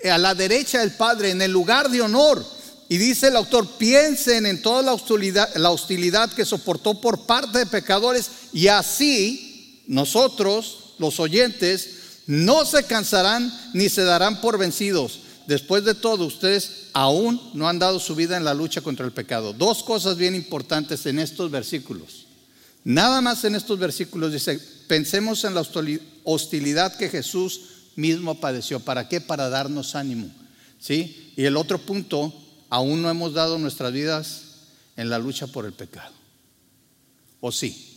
a 0.09 0.17
la 0.17 0.35
derecha 0.35 0.79
del 0.79 0.91
Padre, 0.91 1.31
en 1.31 1.41
el 1.41 1.51
lugar 1.51 1.89
de 1.89 2.01
honor. 2.01 2.45
Y 2.89 2.97
dice 2.97 3.29
el 3.29 3.35
autor, 3.35 3.67
piensen 3.77 4.45
en 4.45 4.61
toda 4.61 4.81
la 4.81 4.93
hostilidad, 4.93 5.55
la 5.55 5.71
hostilidad 5.71 6.31
que 6.31 6.45
soportó 6.45 6.99
por 6.99 7.25
parte 7.25 7.59
de 7.59 7.65
pecadores 7.65 8.29
y 8.51 8.67
así 8.67 9.83
nosotros 9.87 10.95
los 10.99 11.19
oyentes, 11.19 11.89
no 12.27 12.65
se 12.65 12.83
cansarán 12.83 13.51
ni 13.73 13.89
se 13.89 14.03
darán 14.03 14.41
por 14.41 14.57
vencidos. 14.57 15.19
Después 15.47 15.83
de 15.83 15.93
todo, 15.93 16.25
ustedes 16.25 16.87
aún 16.93 17.41
no 17.53 17.67
han 17.67 17.79
dado 17.79 17.99
su 17.99 18.15
vida 18.15 18.37
en 18.37 18.45
la 18.45 18.53
lucha 18.53 18.81
contra 18.81 19.05
el 19.05 19.11
pecado. 19.11 19.51
Dos 19.53 19.83
cosas 19.83 20.17
bien 20.17 20.35
importantes 20.35 21.05
en 21.05 21.19
estos 21.19 21.51
versículos. 21.51 22.27
Nada 22.85 23.21
más 23.21 23.43
en 23.43 23.55
estos 23.55 23.79
versículos 23.79 24.31
dice, 24.31 24.59
pensemos 24.87 25.43
en 25.43 25.55
la 25.55 25.65
hostilidad 26.23 26.95
que 26.95 27.09
Jesús 27.09 27.61
mismo 27.95 28.39
padeció. 28.39 28.79
¿Para 28.79 29.07
qué? 29.07 29.21
Para 29.21 29.49
darnos 29.49 29.95
ánimo. 29.95 30.29
¿Sí? 30.79 31.33
Y 31.35 31.45
el 31.45 31.57
otro 31.57 31.79
punto, 31.79 32.33
aún 32.69 33.01
no 33.01 33.09
hemos 33.09 33.33
dado 33.33 33.57
nuestras 33.57 33.93
vidas 33.93 34.41
en 34.95 35.09
la 35.09 35.19
lucha 35.19 35.47
por 35.47 35.65
el 35.65 35.73
pecado. 35.73 36.13
¿O 37.39 37.51
sí? 37.51 37.89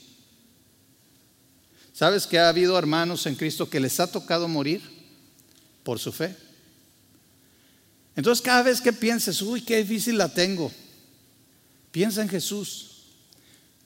¿Sabes 1.93 2.27
que 2.27 2.39
ha 2.39 2.49
habido 2.49 2.79
hermanos 2.79 3.27
en 3.27 3.37
Cristo 3.37 3.71
que 3.71 3.81
les 3.81 3.99
ha 4.01 4.11
tocado 4.11 4.49
morir 4.49 4.83
por 5.83 5.99
su 5.99 6.13
fe? 6.13 6.37
Entonces 8.15 8.43
cada 8.43 8.63
vez 8.63 8.81
que 8.81 8.93
pienses, 8.93 9.41
uy, 9.43 9.63
qué 9.63 9.79
difícil 9.79 10.19
la 10.19 10.29
tengo, 10.29 10.71
piensa 11.91 12.23
en 12.23 12.29
Jesús, 12.29 13.03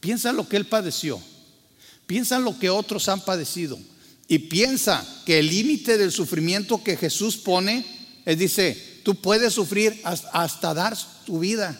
piensa 0.00 0.30
en 0.30 0.36
lo 0.36 0.48
que 0.48 0.56
Él 0.56 0.66
padeció, 0.66 1.20
piensa 2.06 2.36
en 2.36 2.44
lo 2.44 2.58
que 2.58 2.70
otros 2.70 3.08
han 3.08 3.20
padecido 3.20 3.78
y 4.30 4.38
piensa 4.38 5.04
que 5.26 5.40
el 5.40 5.48
límite 5.48 5.98
del 5.98 6.12
sufrimiento 6.12 6.84
que 6.84 6.96
Jesús 6.96 7.36
pone, 7.36 7.84
Él 8.24 8.38
dice, 8.38 9.00
tú 9.02 9.16
puedes 9.16 9.54
sufrir 9.54 10.00
hasta 10.04 10.72
dar 10.72 10.96
tu 11.26 11.40
vida, 11.40 11.76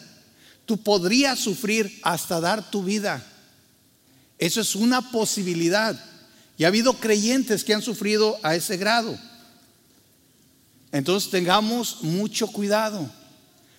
tú 0.65 0.75
podrías 0.75 1.39
sufrir 1.39 2.01
hasta 2.03 2.41
dar 2.41 2.69
tu 2.69 2.83
vida. 2.83 3.25
Eso 4.37 4.59
es 4.59 4.75
una 4.75 5.11
posibilidad. 5.11 5.97
Y 6.57 6.65
ha 6.65 6.67
habido 6.67 6.95
creyentes 6.95 7.63
que 7.63 7.73
han 7.73 7.81
sufrido 7.81 8.37
a 8.43 8.53
ese 8.53 8.75
grado. 8.75 9.17
Entonces 10.91 11.31
tengamos 11.31 12.03
mucho 12.03 12.47
cuidado. 12.47 13.09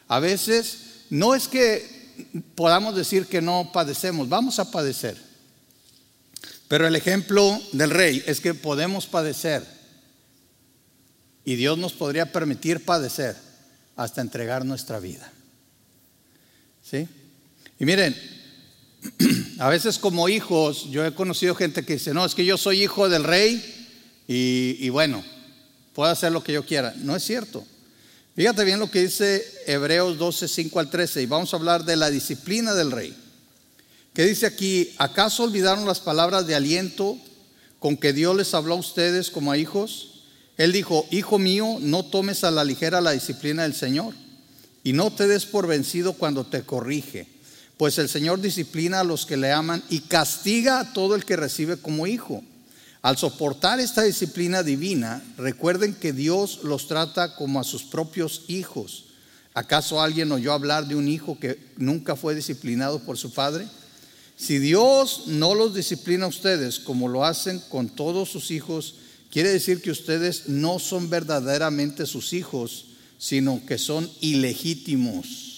A 0.08 0.18
veces 0.18 0.78
no 1.10 1.34
es 1.34 1.46
que 1.46 2.14
podamos 2.54 2.96
decir 2.96 3.26
que 3.26 3.42
no 3.42 3.68
padecemos, 3.70 4.30
vamos 4.30 4.58
a 4.58 4.70
padecer. 4.70 5.31
Pero 6.72 6.86
el 6.86 6.96
ejemplo 6.96 7.60
del 7.72 7.90
rey 7.90 8.24
es 8.26 8.40
que 8.40 8.54
podemos 8.54 9.06
padecer. 9.06 9.62
Y 11.44 11.56
Dios 11.56 11.76
nos 11.76 11.92
podría 11.92 12.32
permitir 12.32 12.82
padecer 12.82 13.36
hasta 13.94 14.22
entregar 14.22 14.64
nuestra 14.64 14.98
vida. 14.98 15.30
¿Sí? 16.82 17.06
Y 17.78 17.84
miren, 17.84 18.16
a 19.58 19.68
veces 19.68 19.98
como 19.98 20.30
hijos, 20.30 20.88
yo 20.88 21.04
he 21.04 21.12
conocido 21.12 21.54
gente 21.54 21.84
que 21.84 21.92
dice, 21.92 22.14
no, 22.14 22.24
es 22.24 22.34
que 22.34 22.46
yo 22.46 22.56
soy 22.56 22.82
hijo 22.82 23.10
del 23.10 23.24
rey 23.24 23.62
y, 24.26 24.88
bueno, 24.88 25.22
puedo 25.92 26.10
hacer 26.10 26.32
lo 26.32 26.42
que 26.42 26.54
yo 26.54 26.64
quiera. 26.64 26.94
No 26.96 27.14
es 27.14 27.22
cierto. 27.22 27.66
Fíjate 28.34 28.64
bien 28.64 28.78
lo 28.78 28.90
que 28.90 29.02
dice 29.02 29.44
Hebreos 29.66 30.16
12, 30.16 30.48
5 30.48 30.80
al 30.80 30.88
13 30.88 31.20
y 31.20 31.26
vamos 31.26 31.52
a 31.52 31.58
hablar 31.58 31.84
de 31.84 31.96
la 31.96 32.08
disciplina 32.08 32.72
del 32.72 32.92
rey. 32.92 33.14
Que 34.14 34.24
dice 34.24 34.46
aquí, 34.46 34.94
¿acaso 34.98 35.44
olvidaron 35.44 35.86
las 35.86 36.00
palabras 36.00 36.46
de 36.46 36.54
aliento 36.54 37.16
con 37.78 37.96
que 37.96 38.12
Dios 38.12 38.36
les 38.36 38.54
habló 38.54 38.74
a 38.74 38.78
ustedes 38.78 39.30
como 39.30 39.52
a 39.52 39.58
hijos? 39.58 40.24
Él 40.56 40.72
dijo, 40.72 41.06
hijo 41.10 41.38
mío, 41.38 41.78
no 41.80 42.04
tomes 42.04 42.44
a 42.44 42.50
la 42.50 42.64
ligera 42.64 43.00
la 43.00 43.12
disciplina 43.12 43.62
del 43.62 43.74
Señor 43.74 44.14
y 44.84 44.92
no 44.92 45.10
te 45.12 45.26
des 45.26 45.46
por 45.46 45.66
vencido 45.66 46.12
cuando 46.12 46.44
te 46.44 46.62
corrige 46.62 47.32
pues 47.82 47.98
el 47.98 48.08
Señor 48.08 48.40
disciplina 48.40 49.00
a 49.00 49.04
los 49.04 49.26
que 49.26 49.36
le 49.36 49.50
aman 49.50 49.82
y 49.90 50.02
castiga 50.02 50.78
a 50.78 50.92
todo 50.92 51.16
el 51.16 51.24
que 51.24 51.34
recibe 51.34 51.78
como 51.78 52.06
hijo. 52.06 52.44
Al 53.02 53.16
soportar 53.16 53.80
esta 53.80 54.02
disciplina 54.02 54.62
divina, 54.62 55.20
recuerden 55.36 55.92
que 55.92 56.12
Dios 56.12 56.60
los 56.62 56.86
trata 56.86 57.34
como 57.34 57.58
a 57.58 57.64
sus 57.64 57.82
propios 57.82 58.44
hijos. 58.46 59.06
¿Acaso 59.52 60.00
alguien 60.00 60.30
oyó 60.30 60.52
hablar 60.52 60.86
de 60.86 60.94
un 60.94 61.08
hijo 61.08 61.40
que 61.40 61.58
nunca 61.76 62.14
fue 62.14 62.36
disciplinado 62.36 63.00
por 63.00 63.18
su 63.18 63.32
padre? 63.32 63.66
Si 64.42 64.58
Dios 64.58 65.24
no 65.26 65.54
los 65.54 65.72
disciplina 65.72 66.24
a 66.24 66.28
ustedes 66.28 66.80
como 66.80 67.06
lo 67.06 67.24
hacen 67.24 67.60
con 67.68 67.88
todos 67.88 68.28
sus 68.28 68.50
hijos, 68.50 68.96
quiere 69.30 69.50
decir 69.50 69.80
que 69.80 69.92
ustedes 69.92 70.48
no 70.48 70.80
son 70.80 71.08
verdaderamente 71.08 72.06
sus 72.06 72.32
hijos, 72.32 72.86
sino 73.18 73.64
que 73.64 73.78
son 73.78 74.10
ilegítimos 74.20 75.52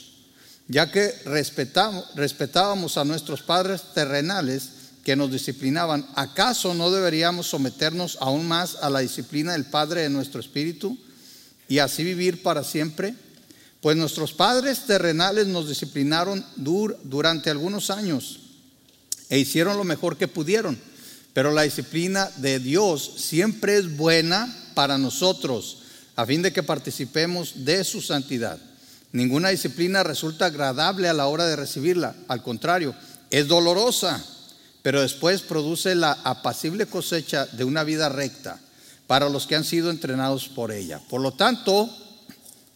ya 0.69 0.91
que 0.91 1.13
respetábamos 1.25 2.97
a 2.97 3.05
nuestros 3.05 3.43
padres 3.43 3.83
terrenales 3.95 4.71
que 5.05 5.17
nos 5.17 5.31
disciplinaban, 5.31 6.07
¿acaso 6.15 6.73
no 6.73 6.91
deberíamos 6.91 7.47
someternos 7.49 8.17
aún 8.21 8.49
más 8.49 8.77
a 8.77 8.89
la 8.89 9.01
disciplina 9.01 9.53
del 9.53 9.67
Padre 9.67 10.03
de 10.03 10.09
nuestro 10.09 10.41
espíritu 10.41 10.97
y 11.69 11.79
así 11.79 12.03
vivir 12.03 12.43
para 12.43 12.65
siempre? 12.65 13.15
Pues 13.83 13.99
nuestros 13.99 14.33
padres 14.33 14.87
terrenales 14.87 15.47
nos 15.47 15.69
disciplinaron 15.69 16.43
durante 16.57 17.51
algunos 17.51 17.91
años 17.91 18.44
e 19.35 19.39
hicieron 19.41 19.77
lo 19.77 19.83
mejor 19.83 20.17
que 20.17 20.29
pudieron, 20.29 20.79
pero 21.33 21.51
la 21.51 21.63
disciplina 21.63 22.31
de 22.37 22.61
Dios 22.61 23.15
siempre 23.17 23.77
es 23.77 23.97
buena 23.97 24.47
para 24.75 24.97
nosotros, 24.97 25.79
a 26.15 26.25
fin 26.25 26.41
de 26.41 26.53
que 26.53 26.63
participemos 26.63 27.65
de 27.65 27.83
su 27.83 28.01
santidad. 28.01 28.61
Ninguna 29.11 29.49
disciplina 29.49 30.05
resulta 30.05 30.47
agradable 30.47 31.09
a 31.09 31.13
la 31.13 31.27
hora 31.27 31.47
de 31.47 31.57
recibirla. 31.57 32.15
Al 32.29 32.45
contrario, 32.45 32.95
es 33.29 33.49
dolorosa, 33.49 34.25
pero 34.83 35.03
después 35.03 35.43
produce 35.43 35.97
la 35.97 36.13
apacible 36.23 36.87
cosecha 36.87 37.47
de 37.47 37.65
una 37.65 37.83
vida 37.83 38.09
recta 38.09 38.61
para 39.09 39.29
los 39.29 39.49
que 39.49 39.57
han 39.57 39.65
sido 39.65 39.91
entrenados 39.91 40.47
por 40.47 40.71
ella. 40.71 41.01
Por 41.11 41.21
lo 41.21 41.33
tanto, 41.33 41.91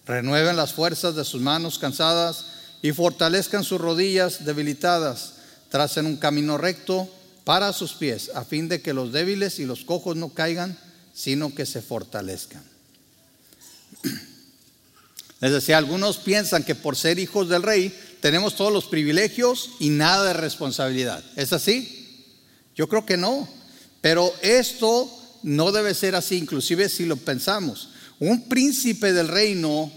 renueven 0.07 0.57
las 0.57 0.73
fuerzas 0.73 1.15
de 1.15 1.25
sus 1.25 1.41
manos 1.41 1.79
cansadas 1.79 2.47
y 2.83 2.91
fortalezcan 2.91 3.63
sus 3.63 3.81
rodillas 3.81 4.45
debilitadas. 4.45 5.38
Tracen 5.69 6.07
un 6.07 6.17
camino 6.17 6.59
recto 6.59 7.09
para 7.45 7.73
sus 7.73 7.93
pies, 7.95 8.31
a 8.35 8.45
fin 8.45 8.69
de 8.69 8.83
que 8.83 8.93
los 8.93 9.13
débiles 9.13 9.59
y 9.59 9.65
los 9.65 9.85
cojos 9.85 10.17
no 10.17 10.35
caigan, 10.35 10.79
sino 11.15 11.55
que 11.55 11.67
se 11.67 11.83
fortalezcan. 11.83 12.63
Les 15.41 15.53
decía, 15.53 15.79
algunos 15.79 16.19
piensan 16.19 16.65
que 16.65 16.75
por 16.75 16.97
ser 16.97 17.19
hijos 17.19 17.49
del 17.49 17.63
rey 17.63 17.97
tenemos 18.21 18.57
todos 18.57 18.73
los 18.73 18.87
privilegios 18.87 19.71
y 19.79 19.91
nada 19.91 20.25
de 20.25 20.33
responsabilidad. 20.33 21.25
¿Es 21.37 21.53
así? 21.53 22.27
Yo 22.75 22.89
creo 22.89 23.07
que 23.07 23.17
no. 23.17 23.49
Pero 24.01 24.33
esto 24.43 25.11
no 25.43 25.73
debe 25.73 25.95
ser 25.95 26.15
así, 26.15 26.37
inclusive 26.37 26.89
si 26.89 27.05
lo 27.05 27.17
pensamos. 27.17 27.91
Un 28.19 28.49
príncipe 28.49 29.13
del 29.13 29.29
reino 29.29 29.93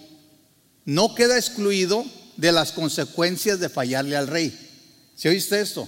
no 0.86 1.16
queda 1.16 1.38
excluido 1.38 2.06
de 2.38 2.51
las 2.51 2.72
consecuencias 2.72 3.60
de 3.60 3.70
fallarle 3.70 4.16
al 4.16 4.28
rey. 4.28 4.71
¿Se 5.15 5.30
oíste 5.30 5.62
esto? 5.62 5.88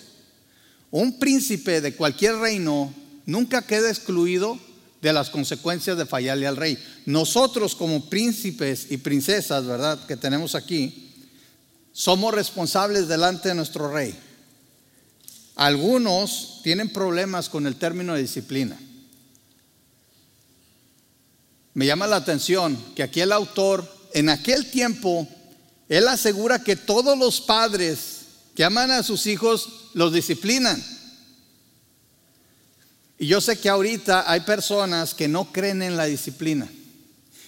Un 0.91 1.17
príncipe 1.17 1.81
de 1.81 1.95
cualquier 1.95 2.35
reino 2.35 2.93
nunca 3.25 3.61
queda 3.63 3.89
excluido 3.89 4.59
de 5.01 5.11
las 5.11 5.29
consecuencias 5.29 5.97
de 5.97 6.05
fallarle 6.05 6.47
al 6.47 6.55
rey. 6.55 6.77
Nosotros 7.05 7.75
como 7.75 8.09
príncipes 8.09 8.87
y 8.89 8.97
princesas, 8.97 9.65
¿verdad? 9.65 10.05
Que 10.05 10.15
tenemos 10.15 10.55
aquí, 10.55 11.11
somos 11.91 12.33
responsables 12.33 13.07
delante 13.07 13.49
de 13.49 13.55
nuestro 13.55 13.91
rey. 13.91 14.15
Algunos 15.55 16.61
tienen 16.63 16.89
problemas 16.89 17.49
con 17.49 17.67
el 17.67 17.75
término 17.75 18.13
de 18.13 18.21
disciplina. 18.21 18.79
Me 21.73 21.85
llama 21.85 22.07
la 22.07 22.17
atención 22.17 22.77
que 22.95 23.03
aquí 23.03 23.19
el 23.19 23.31
autor, 23.31 23.91
en 24.13 24.29
aquel 24.29 24.69
tiempo, 24.69 25.27
él 25.89 26.07
asegura 26.07 26.63
que 26.63 26.75
todos 26.75 27.17
los 27.17 27.41
padres 27.41 28.22
que 28.55 28.63
aman 28.63 28.91
a 28.91 29.03
sus 29.03 29.25
hijos 29.27 29.89
los 29.93 30.13
disciplinan. 30.13 30.83
Y 33.17 33.27
yo 33.27 33.41
sé 33.41 33.57
que 33.59 33.69
ahorita 33.69 34.29
hay 34.29 34.41
personas 34.41 35.13
que 35.13 35.27
no 35.27 35.51
creen 35.51 35.81
en 35.81 35.95
la 35.95 36.05
disciplina. 36.05 36.69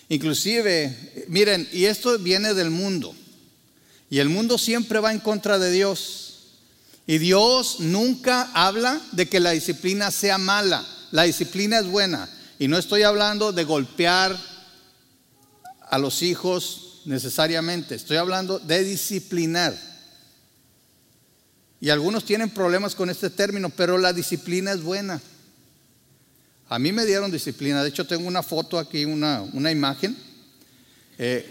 Inclusive, 0.09 1.25
miren, 1.27 1.67
y 1.71 1.85
esto 1.85 2.17
viene 2.19 2.53
del 2.53 2.69
mundo. 2.69 3.15
Y 4.09 4.19
el 4.19 4.29
mundo 4.29 4.57
siempre 4.57 5.00
va 5.00 5.12
en 5.12 5.19
contra 5.19 5.57
de 5.59 5.71
Dios. 5.71 6.35
Y 7.07 7.17
Dios 7.17 7.79
nunca 7.79 8.51
habla 8.53 9.01
de 9.12 9.27
que 9.27 9.39
la 9.39 9.51
disciplina 9.51 10.12
sea 10.12 10.38
mala. 10.38 10.85
La 11.12 11.24
disciplina 11.24 11.79
es 11.79 11.88
buena. 11.88 12.29
Y 12.59 12.67
no 12.67 12.77
estoy 12.77 13.03
hablando 13.03 13.51
de 13.51 13.63
golpear 13.63 14.39
a 15.89 15.97
los 15.97 16.21
hijos 16.21 17.01
necesariamente. 17.05 17.95
Estoy 17.95 18.17
hablando 18.17 18.59
de 18.59 18.83
disciplinar. 18.83 19.94
Y 21.82 21.89
algunos 21.89 22.25
tienen 22.25 22.50
problemas 22.50 22.96
con 22.96 23.10
este 23.10 23.29
término, 23.29 23.70
pero 23.70 23.98
la 23.98 24.13
disciplina 24.13 24.72
es 24.72 24.82
buena. 24.82 25.22
A 26.70 26.79
mí 26.79 26.91
me 26.91 27.05
dieron 27.05 27.32
disciplina. 27.32 27.84
De 27.84 27.89
hecho, 27.89 28.08
tengo 28.08 28.27
una 28.27 28.41
foto 28.41 28.79
aquí, 28.79 29.05
una, 29.05 29.41
una 29.53 29.72
imagen. 29.72 30.17
Eh, 31.17 31.48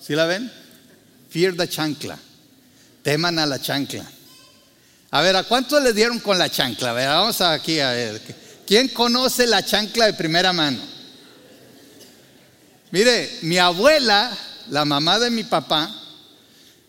¿Sí 0.00 0.14
la 0.14 0.26
ven? 0.26 0.50
Fear 1.28 1.54
the 1.54 1.68
chancla. 1.68 2.18
Teman 3.02 3.38
a 3.38 3.46
la 3.46 3.60
chancla. 3.60 4.04
A 5.10 5.20
ver, 5.22 5.36
¿a 5.36 5.44
cuántos 5.44 5.82
le 5.82 5.92
dieron 5.92 6.18
con 6.20 6.38
la 6.38 6.50
chancla? 6.50 6.90
A 6.90 7.20
vamos 7.20 7.40
aquí 7.40 7.80
a 7.80 7.92
ver. 7.92 8.20
¿Quién 8.66 8.88
conoce 8.88 9.46
la 9.46 9.64
chancla 9.64 10.06
de 10.06 10.12
primera 10.12 10.52
mano? 10.52 10.78
Mire, 12.90 13.38
mi 13.42 13.58
abuela, 13.58 14.36
la 14.70 14.84
mamá 14.84 15.18
de 15.18 15.30
mi 15.30 15.44
papá, 15.44 15.97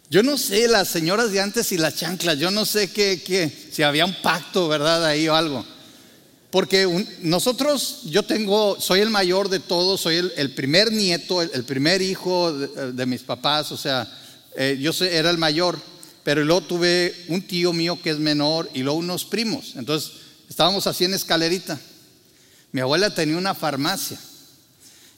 yo 0.09 0.23
no 0.23 0.37
sé, 0.37 0.67
las 0.67 0.87
señoras 0.87 1.31
de 1.31 1.39
antes 1.39 1.71
y 1.71 1.77
las 1.77 1.95
chanclas, 1.95 2.39
yo 2.39 2.49
no 2.49 2.65
sé 2.65 2.91
qué, 2.91 3.51
si 3.71 3.83
había 3.83 4.05
un 4.05 4.15
pacto, 4.21 4.67
¿verdad? 4.67 5.05
Ahí 5.05 5.27
o 5.27 5.35
algo. 5.35 5.63
Porque 6.49 7.05
nosotros, 7.21 8.01
yo 8.05 8.23
tengo, 8.23 8.81
soy 8.81 9.01
el 9.01 9.11
mayor 9.11 9.49
de 9.49 9.59
todos, 9.59 10.01
soy 10.01 10.31
el, 10.35 10.51
primer 10.55 10.91
nieto, 10.91 11.43
el, 11.43 11.63
primer 11.63 12.01
hijo 12.01 12.51
de, 12.51 13.05
mis 13.05 13.21
papás, 13.21 13.71
o 13.71 13.77
sea, 13.77 14.11
eh, 14.55 14.79
yo 14.81 14.91
era 15.05 15.29
el 15.29 15.37
mayor, 15.37 15.79
pero 16.23 16.43
luego 16.43 16.61
tuve 16.61 17.15
un 17.27 17.43
tío 17.43 17.71
mío 17.71 17.99
que 18.01 18.09
es 18.09 18.17
menor 18.17 18.67
y 18.73 18.81
luego 18.81 18.97
unos 18.97 19.25
primos. 19.25 19.73
Entonces, 19.75 20.11
estábamos 20.49 20.87
así 20.87 21.05
en 21.05 21.13
escalerita. 21.13 21.79
Mi 22.71 22.81
abuela 22.81 23.13
tenía 23.13 23.37
una 23.37 23.53
farmacia 23.53 24.17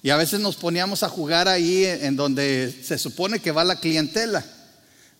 y 0.03 0.10
a 0.10 0.17
veces 0.17 0.41
nos 0.41 0.57
poníamos 0.57 1.01
a 1.03 1.10
jugar 1.10 1.48
ahí 1.48 1.86
en 1.86 2.17
donde 2.17 2.75
se 2.83 2.98
supone 2.98 3.39
que 3.39 3.51
va 3.51 3.63
la 3.63 3.79
clientela. 3.79 4.43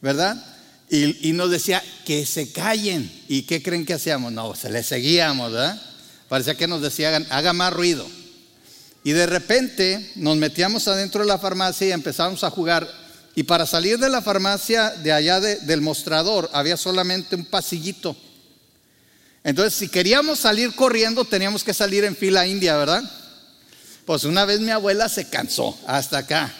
¿Verdad? 0.01 0.43
Y, 0.89 1.31
nos 1.31 1.50
decía 1.50 1.81
que 2.05 2.25
se 2.25 2.51
callen. 2.51 3.10
¿Y 3.29 3.43
qué 3.43 3.63
creen 3.63 3.86
que 3.86 3.93
hacíamos? 3.93 4.34
No, 4.34 4.55
se 4.55 4.70
le 4.70 4.84
seguíamos, 4.84 5.51
¿verdad? 5.51 5.81
Parecía 6.27 6.55
que 6.55 6.67
nos 6.67 6.81
decía, 6.81 7.15
haga 7.29 7.53
más 7.53 7.72
ruido. 7.72 8.05
Y 9.03 9.12
de 9.13 9.25
repente 9.25 10.12
nos 10.15 10.36
metíamos 10.36 10.88
adentro 10.88 11.22
de 11.22 11.27
la 11.27 11.38
farmacia 11.38 11.88
y 11.88 11.91
empezábamos 11.91 12.43
a 12.43 12.50
jugar. 12.50 12.89
Y 13.36 13.43
para 13.43 13.65
salir 13.65 14.00
de 14.00 14.10
la 14.10 14.22
farmacia, 14.22 14.89
de 14.89 15.13
allá 15.13 15.39
del 15.39 15.81
mostrador, 15.81 16.50
había 16.51 16.75
solamente 16.75 17.36
un 17.36 17.46
pasillito. 17.46 18.15
Entonces, 19.43 19.74
si 19.74 19.88
queríamos 19.88 20.39
salir 20.39 20.75
corriendo, 20.75 21.24
teníamos 21.24 21.63
que 21.63 21.74
salir 21.74 22.03
en 22.03 22.15
fila 22.15 22.46
india, 22.46 22.75
¿verdad? 22.75 23.03
Pues 24.05 24.25
una 24.25 24.46
vez 24.46 24.60
mi 24.60 24.72
abuela 24.72 25.08
se 25.08 25.29
cansó 25.29 25.79
hasta 25.88 26.20
acá. 26.20 26.53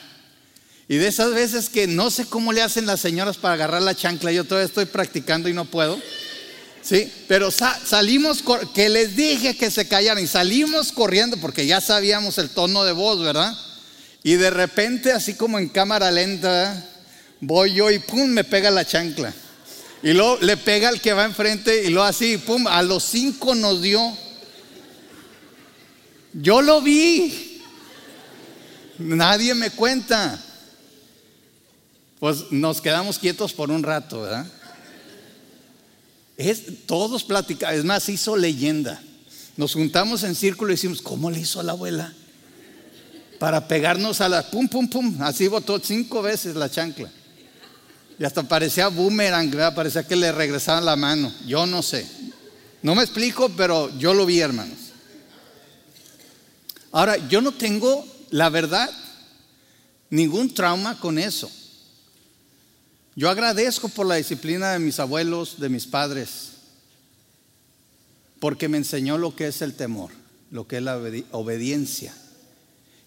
Y 0.92 0.98
de 0.98 1.08
esas 1.08 1.34
veces 1.34 1.70
que 1.70 1.88
no 1.88 2.12
sé 2.12 2.26
cómo 2.26 2.52
le 2.52 2.62
hacen 2.62 2.86
las 2.86 3.00
señoras 3.00 3.38
para 3.38 3.54
agarrar 3.54 3.82
la 3.82 3.96
chancla, 3.96 4.30
yo 4.34 4.44
todavía 4.44 4.66
estoy 4.66 4.84
practicando 4.84 5.48
y 5.48 5.54
no 5.54 5.64
puedo. 5.64 5.98
Sí, 6.82 7.10
pero 7.30 7.50
salimos, 7.50 8.44
que 8.76 8.90
les 8.90 9.16
dije 9.16 9.56
que 9.56 9.72
se 9.72 9.88
callaran 9.88 10.22
y 10.22 10.28
salimos 10.28 10.92
corriendo 10.92 11.38
porque 11.38 11.66
ya 11.66 11.80
sabíamos 11.80 12.38
el 12.40 12.50
tono 12.50 12.84
de 12.84 12.92
voz, 12.92 13.22
¿verdad? 13.22 13.58
Y 14.22 14.34
de 14.34 14.50
repente, 14.50 15.14
así 15.14 15.36
como 15.36 15.60
en 15.60 15.70
cámara 15.70 16.12
lenta, 16.12 16.86
voy 17.40 17.74
yo 17.74 17.90
y 17.90 18.00
pum, 18.00 18.28
me 18.28 18.44
pega 18.44 18.70
la 18.70 18.84
chancla. 18.84 19.34
Y 20.04 20.12
luego 20.12 20.40
le 20.42 20.58
pega 20.58 20.90
al 20.90 21.00
que 21.00 21.14
va 21.14 21.24
enfrente 21.24 21.86
y 21.86 21.90
luego 21.92 22.04
así, 22.06 22.38
pum, 22.38 22.68
a 22.68 22.84
los 22.84 23.02
cinco 23.06 23.56
nos 23.56 23.82
dio. 23.82 24.02
Yo 26.34 26.62
lo 26.62 26.82
vi. 26.82 27.62
Nadie 28.98 29.56
me 29.56 29.70
cuenta 29.70 30.38
pues 32.22 32.52
nos 32.52 32.82
quedamos 32.82 33.18
quietos 33.18 33.52
por 33.52 33.72
un 33.72 33.82
rato, 33.82 34.22
¿verdad? 34.22 34.46
Es, 36.38 36.86
todos 36.86 37.24
platicaban, 37.24 37.76
es 37.76 37.84
más, 37.84 38.08
hizo 38.10 38.38
leyenda. 38.38 39.02
Nos 39.58 39.74
juntamos 39.74 40.22
en 40.22 40.36
círculo 40.36 40.72
y 40.72 40.76
decimos, 40.76 41.02
¿cómo 41.02 41.32
le 41.32 41.40
hizo 41.40 41.64
la 41.64 41.72
abuela? 41.72 42.14
Para 43.40 43.68
pegarnos 43.68 44.22
a 44.22 44.30
la 44.30 44.52
pum, 44.52 44.68
pum, 44.68 44.88
pum. 44.88 45.20
Así 45.24 45.48
botó 45.48 45.80
cinco 45.80 46.22
veces 46.22 46.56
la 46.56 46.70
chancla. 46.70 47.10
Y 48.20 48.24
hasta 48.24 48.44
parecía 48.44 48.90
boomerang, 48.90 49.50
¿verdad? 49.50 49.74
parecía 49.74 50.04
que 50.04 50.16
le 50.16 50.32
regresaban 50.32 50.86
la 50.86 50.96
mano. 50.96 51.34
Yo 51.48 51.66
no 51.66 51.82
sé. 51.82 52.06
No 52.84 52.94
me 52.94 53.02
explico, 53.02 53.50
pero 53.58 53.90
yo 53.98 54.14
lo 54.14 54.28
vi, 54.28 54.42
hermanos. 54.42 54.78
Ahora, 56.92 57.18
yo 57.30 57.42
no 57.42 57.52
tengo, 57.52 58.06
la 58.30 58.50
verdad, 58.50 58.92
ningún 60.12 60.54
trauma 60.54 61.00
con 61.00 61.18
eso. 61.18 61.52
Yo 63.16 63.30
agradezco 63.30 63.90
por 63.90 64.06
la 64.06 64.16
disciplina 64.16 64.72
de 64.72 64.80
mis 64.80 65.00
abuelos, 65.00 65.60
de 65.60 65.70
mis 65.70 65.86
padres, 65.86 66.52
porque 68.40 68.70
me 68.70 68.78
enseñó 68.78 69.18
lo 69.18 69.36
que 69.36 69.48
es 69.48 69.62
el 69.62 69.74
temor, 69.74 70.12
lo 70.50 70.68
que 70.68 70.78
es 70.78 70.84
la 70.84 70.98
obediencia. 71.32 72.14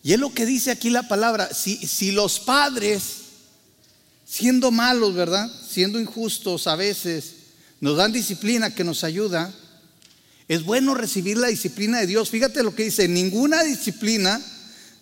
Y 0.02 0.12
es 0.12 0.20
lo 0.20 0.34
que 0.34 0.44
dice 0.44 0.70
aquí 0.70 0.90
la 0.90 1.08
palabra, 1.08 1.52
si, 1.54 1.76
si 1.76 2.12
los 2.12 2.38
padres, 2.38 3.02
siendo 4.26 4.70
malos, 4.70 5.14
¿verdad? 5.14 5.50
Siendo 5.66 5.98
injustos 5.98 6.66
a 6.66 6.76
veces, 6.76 7.36
nos 7.80 7.96
dan 7.96 8.12
disciplina 8.12 8.74
que 8.74 8.84
nos 8.84 9.04
ayuda, 9.04 9.52
es 10.48 10.62
bueno 10.64 10.94
recibir 10.94 11.38
la 11.38 11.48
disciplina 11.48 12.00
de 12.00 12.06
Dios. 12.06 12.28
Fíjate 12.28 12.62
lo 12.62 12.74
que 12.74 12.84
dice, 12.84 13.08
ninguna 13.08 13.62
disciplina 13.62 14.40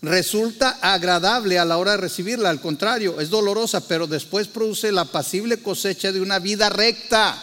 resulta 0.03 0.79
agradable 0.83 1.59
a 1.59 1.65
la 1.65 1.79
hora 1.79 1.93
de 1.93 1.99
recibirla, 1.99 2.51
al 2.51 2.61
contrario, 2.61 3.21
es 3.21 3.31
dolorosa, 3.31 3.87
pero 3.87 4.07
después 4.07 4.49
produce 4.49 4.91
la 4.91 5.05
pasible 5.05 5.63
cosecha 5.63 6.11
de 6.11 6.21
una 6.21 6.41
vida 6.41 6.69
recta 6.69 7.41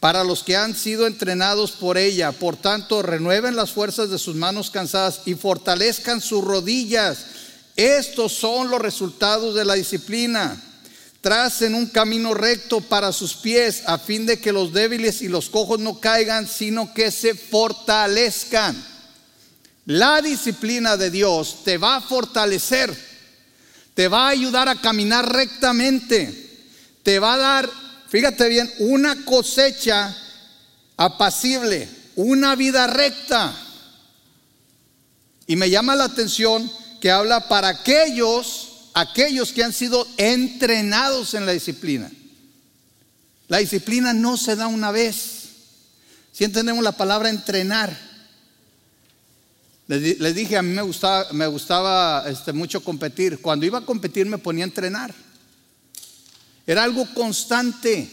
para 0.00 0.24
los 0.24 0.42
que 0.42 0.56
han 0.56 0.74
sido 0.74 1.06
entrenados 1.06 1.72
por 1.72 1.98
ella. 1.98 2.32
Por 2.32 2.56
tanto, 2.56 3.02
renueven 3.02 3.56
las 3.56 3.70
fuerzas 3.70 4.10
de 4.10 4.18
sus 4.18 4.34
manos 4.34 4.70
cansadas 4.70 5.22
y 5.26 5.34
fortalezcan 5.34 6.20
sus 6.20 6.42
rodillas. 6.42 7.26
Estos 7.76 8.32
son 8.32 8.70
los 8.70 8.80
resultados 8.80 9.54
de 9.54 9.64
la 9.64 9.74
disciplina. 9.74 10.62
Tracen 11.20 11.74
un 11.74 11.86
camino 11.86 12.32
recto 12.32 12.80
para 12.80 13.12
sus 13.12 13.34
pies 13.34 13.82
a 13.86 13.98
fin 13.98 14.24
de 14.24 14.40
que 14.40 14.52
los 14.52 14.72
débiles 14.72 15.20
y 15.20 15.28
los 15.28 15.50
cojos 15.50 15.78
no 15.78 16.00
caigan, 16.00 16.48
sino 16.48 16.94
que 16.94 17.10
se 17.10 17.34
fortalezcan. 17.34 18.82
La 19.86 20.20
disciplina 20.20 20.96
de 20.96 21.10
Dios 21.10 21.64
te 21.64 21.78
va 21.78 21.96
a 21.96 22.00
fortalecer, 22.00 22.94
te 23.94 24.08
va 24.08 24.26
a 24.26 24.30
ayudar 24.30 24.68
a 24.68 24.80
caminar 24.80 25.32
rectamente, 25.32 26.68
te 27.02 27.18
va 27.18 27.34
a 27.34 27.38
dar, 27.38 27.70
fíjate 28.08 28.48
bien, 28.48 28.70
una 28.78 29.24
cosecha 29.24 30.16
apacible, 30.96 31.88
una 32.16 32.54
vida 32.56 32.86
recta. 32.86 33.52
Y 35.46 35.56
me 35.56 35.70
llama 35.70 35.96
la 35.96 36.04
atención 36.04 36.70
que 37.00 37.10
habla 37.10 37.48
para 37.48 37.68
aquellos, 37.68 38.90
aquellos 38.94 39.52
que 39.52 39.64
han 39.64 39.72
sido 39.72 40.06
entrenados 40.18 41.34
en 41.34 41.46
la 41.46 41.52
disciplina. 41.52 42.10
La 43.48 43.58
disciplina 43.58 44.12
no 44.12 44.36
se 44.36 44.54
da 44.54 44.68
una 44.68 44.92
vez. 44.92 45.48
Si 46.32 46.44
entendemos 46.44 46.84
la 46.84 46.92
palabra 46.92 47.30
entrenar, 47.30 48.09
les, 49.98 50.34
dije, 50.36 50.56
a 50.56 50.62
mí 50.62 50.72
me 50.72 50.82
gustaba, 50.82 51.26
me 51.32 51.48
gustaba 51.48 52.24
este, 52.28 52.52
mucho 52.52 52.80
competir. 52.84 53.40
Cuando 53.40 53.66
iba 53.66 53.78
a 53.78 53.84
competir 53.84 54.24
me 54.24 54.38
ponía 54.38 54.64
a 54.64 54.68
entrenar. 54.68 55.12
Era 56.64 56.84
algo 56.84 57.12
constante. 57.12 58.08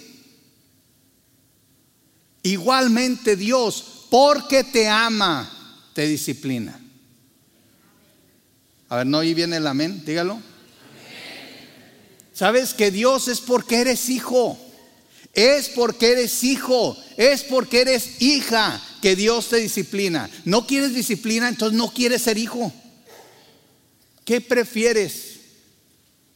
Igualmente 2.41 3.35
Dios, 3.35 4.07
porque 4.09 4.63
te 4.63 4.87
ama, 4.87 5.51
te 5.93 6.07
disciplina. 6.07 6.79
A 8.89 8.97
ver, 8.97 9.05
no, 9.05 9.19
ahí 9.19 9.35
viene 9.35 9.57
el 9.57 9.67
amén, 9.67 10.01
dígalo. 10.03 10.41
Sabes 12.33 12.73
que 12.73 12.89
Dios 12.89 13.27
es 13.27 13.39
porque 13.39 13.81
eres 13.81 14.09
hijo. 14.09 14.57
Es 15.33 15.69
porque 15.69 16.13
eres 16.13 16.43
hijo, 16.43 16.97
es 17.17 17.43
porque 17.43 17.81
eres 17.81 18.19
hija 18.19 18.81
que 19.01 19.15
Dios 19.15 19.49
te 19.49 19.57
disciplina. 19.57 20.29
No 20.45 20.65
quieres 20.67 20.93
disciplina, 20.93 21.49
entonces 21.49 21.77
no 21.77 21.91
quieres 21.91 22.23
ser 22.23 22.37
hijo. 22.37 22.73
¿Qué 24.25 24.41
prefieres? 24.41 25.39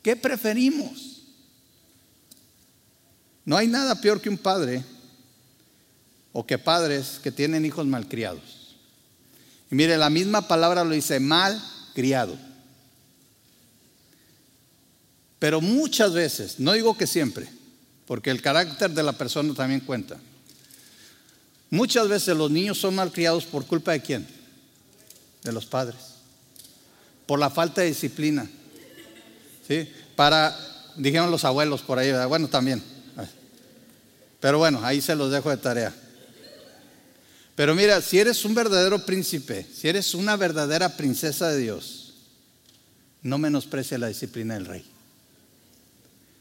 ¿Qué 0.02 0.16
preferimos? 0.16 1.24
No 3.46 3.58
hay 3.58 3.68
nada 3.68 4.00
peor 4.00 4.22
que 4.22 4.30
un 4.30 4.38
padre 4.38 4.84
o 6.32 6.46
que 6.46 6.58
padres 6.58 7.20
que 7.22 7.32
tienen 7.32 7.66
hijos 7.66 7.86
malcriados. 7.86 8.78
Y 9.70 9.76
mire, 9.76 9.98
la 9.98 10.10
misma 10.10 10.48
palabra 10.48 10.84
lo 10.84 10.92
dice, 10.92 11.20
mal 11.20 11.62
criado. 11.94 12.38
Pero 15.40 15.60
muchas 15.60 16.14
veces, 16.14 16.60
no 16.60 16.74
digo 16.74 16.96
que 16.98 17.08
siempre, 17.08 17.48
porque 18.06 18.30
el 18.30 18.42
carácter 18.42 18.92
de 18.92 19.04
la 19.04 19.14
persona 19.14 19.54
también 19.54 19.80
cuenta. 19.82 20.20
Muchas 21.72 22.10
veces 22.10 22.36
los 22.36 22.52
niños 22.52 22.78
son 22.78 22.94
malcriados 22.94 23.46
por 23.46 23.66
culpa 23.66 23.94
de 23.94 24.02
quién? 24.02 24.28
De 25.42 25.54
los 25.54 25.66
padres. 25.66 25.96
Por 27.26 27.40
la 27.40 27.50
falta 27.50 27.82
de 27.82 27.88
disciplina. 27.88 28.48
¿Sí? 29.66 29.90
Para, 30.18 30.56
dijeron 30.98 31.32
los 31.32 31.46
abuelos 31.46 31.82
por 31.82 31.98
ahí, 31.98 32.12
bueno, 32.28 32.50
también. 32.50 32.84
Pero 34.42 34.58
bueno, 34.58 34.82
ahí 34.84 35.00
se 35.00 35.16
los 35.16 35.32
dejo 35.32 35.50
de 35.50 35.58
tarea. 35.58 35.96
Pero 37.56 37.74
mira, 37.74 38.02
si 38.02 38.20
eres 38.20 38.44
un 38.44 38.54
verdadero 38.54 39.06
príncipe, 39.06 39.66
si 39.74 39.88
eres 39.88 40.14
una 40.14 40.36
verdadera 40.36 40.98
princesa 40.98 41.50
de 41.50 41.60
Dios, 41.60 42.16
no 43.22 43.38
menosprecia 43.38 43.98
la 43.98 44.08
disciplina 44.08 44.56
del 44.56 44.66
rey. 44.66 44.84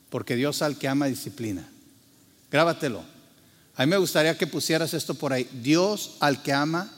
Porque 0.08 0.34
Dios 0.34 0.62
al 0.62 0.76
que 0.76 0.88
ama 0.88 1.06
disciplina. 1.06 1.68
Grábatelo. 2.50 3.19
A 3.80 3.86
mí 3.86 3.90
me 3.92 3.96
gustaría 3.96 4.36
que 4.36 4.46
pusieras 4.46 4.92
esto 4.92 5.14
por 5.14 5.32
ahí. 5.32 5.48
Dios 5.62 6.16
al 6.20 6.42
que 6.42 6.52
ama, 6.52 6.92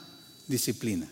disciplina. 0.47 1.09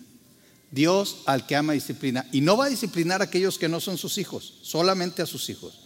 Dios 0.70 1.20
al 1.26 1.48
que 1.48 1.56
ama, 1.56 1.72
disciplina. 1.72 2.28
Y 2.34 2.42
no 2.42 2.58
va 2.58 2.66
a 2.66 2.70
disciplinar 2.70 3.22
a 3.22 3.24
aquellos 3.24 3.58
que 3.58 3.70
no 3.70 3.80
son 3.80 3.98
sus 3.98 4.18
hijos, 4.18 4.56
solamente 4.64 5.22
a 5.22 5.26
sus 5.26 5.50
hijos. 5.50 5.80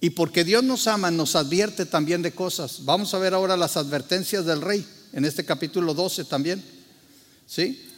Y 0.00 0.10
porque 0.10 0.42
Dios 0.42 0.64
nos 0.64 0.88
ama, 0.88 1.12
nos 1.12 1.36
advierte 1.36 1.86
también 1.86 2.20
de 2.20 2.32
cosas. 2.32 2.84
Vamos 2.84 3.14
a 3.14 3.20
ver 3.20 3.32
ahora 3.32 3.56
las 3.56 3.76
advertencias 3.76 4.44
del 4.44 4.60
rey 4.60 4.84
en 5.12 5.24
este 5.24 5.44
capítulo 5.44 5.94
12 5.94 6.24
también. 6.24 6.60
¿Sí? 7.46 7.88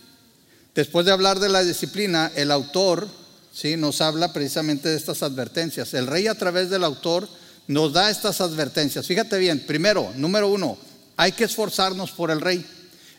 Después 0.75 1.07
de 1.07 1.12
hablar 1.12 1.40
de 1.40 1.49
la 1.49 1.64
disciplina, 1.64 2.31
el 2.37 2.51
autor 2.51 3.09
¿sí? 3.51 3.79
nos 3.79 4.03
habla 4.03 4.35
precisamente 4.35 4.90
de 4.90 4.97
estas 4.99 5.23
advertencias. 5.23 5.95
El 5.95 6.07
rey 6.07 6.27
a 6.27 6.35
través 6.35 6.69
del 6.69 6.85
autor 6.85 7.27
nos 7.70 7.92
da 7.92 8.11
estas 8.11 8.40
advertencias. 8.40 9.06
Fíjate 9.06 9.38
bien, 9.38 9.61
primero, 9.61 10.12
número 10.16 10.48
uno, 10.48 10.76
hay 11.16 11.30
que 11.30 11.44
esforzarnos 11.44 12.11
por 12.11 12.33
el 12.33 12.40
rey. 12.40 12.66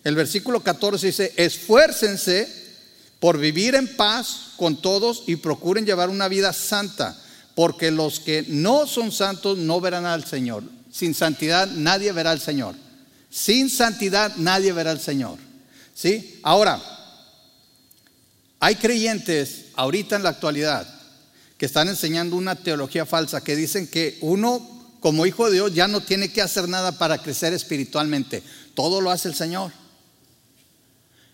El 0.04 0.16
versículo 0.16 0.62
14 0.62 1.08
dice, 1.08 1.34
esfuércense 1.38 2.50
por 3.22 3.38
vivir 3.38 3.76
en 3.76 3.96
paz 3.96 4.50
con 4.58 4.82
todos 4.82 5.24
y 5.26 5.38
procuren 5.38 5.86
llevar 5.86 6.10
una 6.10 6.28
vida 6.28 6.52
santa, 6.52 7.18
porque 7.56 7.92
los 7.92 8.20
que 8.20 8.44
no 8.50 8.88
son 8.88 9.14
santos 9.14 9.58
no 9.58 9.80
verán 9.80 10.06
al 10.06 10.26
Señor. 10.26 10.64
Sin 10.92 11.14
santidad 11.14 11.70
nadie 11.70 12.12
verá 12.12 12.32
al 12.32 12.42
Señor. 12.42 12.76
Sin 13.30 13.70
santidad 13.70 14.36
nadie 14.36 14.74
verá 14.74 14.92
al 14.92 15.00
Señor. 15.00 15.38
¿Sí? 15.96 16.42
Ahora, 16.44 16.82
hay 18.60 18.76
creyentes 18.76 19.68
ahorita 19.76 20.18
en 20.18 20.24
la 20.24 20.30
actualidad 20.32 21.01
que 21.62 21.68
están 21.68 21.90
enseñando 21.90 22.38
una 22.38 22.56
teología 22.56 23.06
falsa, 23.06 23.44
que 23.44 23.56
dicen 23.56 23.86
que 23.86 24.18
uno 24.22 24.98
como 25.00 25.28
hijo 25.28 25.46
de 25.46 25.54
Dios 25.54 25.76
ya 25.76 25.88
no 25.88 26.02
tiene 26.02 26.32
que 26.34 26.42
hacer 26.42 26.68
nada 26.68 26.98
para 26.98 27.22
crecer 27.22 27.54
espiritualmente, 27.54 28.42
todo 28.74 29.00
lo 29.00 29.12
hace 29.12 29.28
el 29.28 29.36
Señor. 29.36 29.72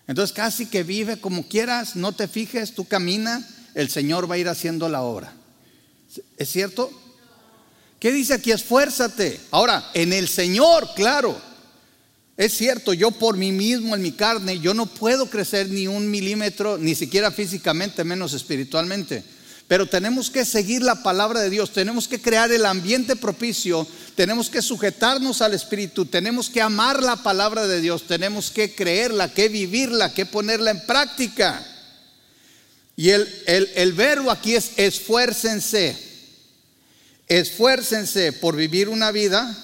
Entonces 0.06 0.36
casi 0.36 0.66
que 0.66 0.82
vive 0.82 1.18
como 1.18 1.48
quieras, 1.48 1.96
no 1.96 2.12
te 2.12 2.28
fijes, 2.28 2.74
tú 2.74 2.84
camina, 2.84 3.42
el 3.74 3.88
Señor 3.88 4.30
va 4.30 4.34
a 4.34 4.38
ir 4.38 4.50
haciendo 4.50 4.90
la 4.90 5.00
obra. 5.00 5.32
¿Es 6.36 6.50
cierto? 6.50 6.90
¿Qué 7.98 8.12
dice 8.12 8.34
aquí? 8.34 8.52
Esfuérzate. 8.52 9.40
Ahora, 9.50 9.90
en 9.94 10.12
el 10.12 10.28
Señor, 10.28 10.90
claro. 10.94 11.40
Es 12.36 12.52
cierto, 12.52 12.92
yo 12.92 13.12
por 13.12 13.38
mí 13.38 13.50
mismo, 13.50 13.94
en 13.94 14.02
mi 14.02 14.12
carne, 14.12 14.60
yo 14.60 14.74
no 14.74 14.84
puedo 14.84 15.30
crecer 15.30 15.70
ni 15.70 15.86
un 15.86 16.10
milímetro, 16.10 16.76
ni 16.76 16.94
siquiera 16.94 17.30
físicamente, 17.30 18.04
menos 18.04 18.34
espiritualmente. 18.34 19.37
Pero 19.68 19.86
tenemos 19.86 20.30
que 20.30 20.46
seguir 20.46 20.82
la 20.82 21.02
palabra 21.02 21.40
de 21.40 21.50
Dios, 21.50 21.72
tenemos 21.72 22.08
que 22.08 22.20
crear 22.20 22.50
el 22.50 22.64
ambiente 22.64 23.16
propicio, 23.16 23.86
tenemos 24.14 24.48
que 24.48 24.62
sujetarnos 24.62 25.42
al 25.42 25.52
Espíritu, 25.52 26.06
tenemos 26.06 26.48
que 26.48 26.62
amar 26.62 27.02
la 27.02 27.22
palabra 27.22 27.66
de 27.66 27.80
Dios, 27.80 28.06
tenemos 28.06 28.50
que 28.50 28.74
creerla, 28.74 29.32
que 29.32 29.50
vivirla, 29.50 30.14
que 30.14 30.24
ponerla 30.24 30.70
en 30.70 30.86
práctica. 30.86 31.62
Y 32.96 33.10
el, 33.10 33.28
el, 33.46 33.70
el 33.74 33.92
verbo 33.92 34.30
aquí 34.30 34.54
es 34.54 34.72
esfuércense, 34.76 35.96
esfuércense 37.26 38.32
por 38.32 38.56
vivir 38.56 38.88
una 38.88 39.12
vida 39.12 39.54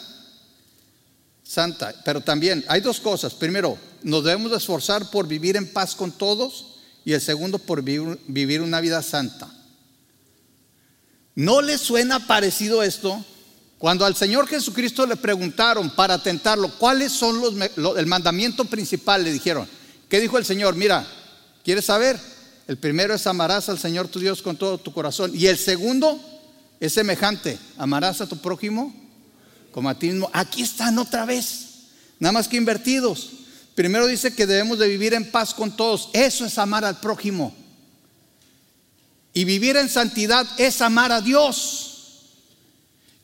santa. 1.45 1.95
Pero 2.05 2.21
también 2.21 2.65
hay 2.69 2.81
dos 2.81 3.01
cosas. 3.01 3.33
Primero, 3.33 3.79
nos 4.03 4.25
debemos 4.25 4.53
esforzar 4.53 5.11
por 5.11 5.27
vivir 5.27 5.57
en 5.57 5.73
paz 5.73 5.95
con 5.95 6.13
todos 6.13 6.67
y 7.05 7.13
el 7.13 7.21
segundo, 7.21 7.59
por 7.59 7.83
vivir, 7.83 8.61
una 8.61 8.81
vida 8.81 9.03
santa. 9.03 9.51
¿No 11.35 11.63
le 11.63 11.79
suena 11.79 12.27
parecido 12.27 12.83
esto? 12.83 13.25
Cuando 13.79 14.05
al 14.05 14.15
Señor 14.15 14.47
Jesucristo 14.47 15.07
le 15.07 15.17
preguntaron 15.17 15.91
para 15.91 16.23
tentarlo, 16.23 16.71
¿cuáles 16.79 17.13
son 17.13 17.41
los, 17.41 17.55
el 17.97 18.07
mandamiento 18.07 18.65
principal? 18.65 19.25
Le 19.25 19.33
dijeron, 19.33 19.69
¿qué 20.09 20.21
dijo 20.21 20.39
el 20.39 20.45
Señor? 20.45 20.77
Mira, 20.77 21.07
¿quieres 21.65 21.85
saber? 21.85 22.19
El 22.67 22.79
primero 22.79 23.15
es 23.15 23.27
amarás 23.27 23.69
al 23.69 23.79
Señor 23.79 24.09
tu 24.09 24.21
Dios 24.21 24.41
con 24.41 24.57
todo 24.57 24.79
tu 24.79 24.93
corazón. 24.93 25.33
Y 25.35 25.47
el 25.47 25.59
segundo 25.59 26.19
es 26.81 26.93
semejante, 26.93 27.59
amarás 27.77 28.21
a 28.21 28.29
tu 28.29 28.39
prójimo 28.39 28.95
como 29.73 29.89
a 29.89 29.99
ti 29.99 30.07
mismo. 30.07 30.31
Aquí 30.33 30.63
están 30.63 30.99
otra 30.99 31.25
vez, 31.25 31.67
nada 32.21 32.33
más 32.33 32.47
que 32.47 32.57
invertidos. 32.57 33.31
Primero 33.75 34.07
dice 34.07 34.35
que 34.35 34.47
debemos 34.47 34.79
de 34.79 34.89
vivir 34.89 35.15
en 35.15 35.31
paz 35.31 35.53
con 35.53 35.77
todos. 35.77 36.11
Eso 36.13 36.47
es 36.47 36.59
amar 36.59 36.85
al 36.85 37.01
prójimo. 37.01 37.53
Y 39.35 39.45
vivir 39.45 39.77
en 39.77 39.89
santidad 39.89 40.47
es 40.59 40.81
amar 40.81 41.11
a 41.11 41.21
Dios. 41.21 41.91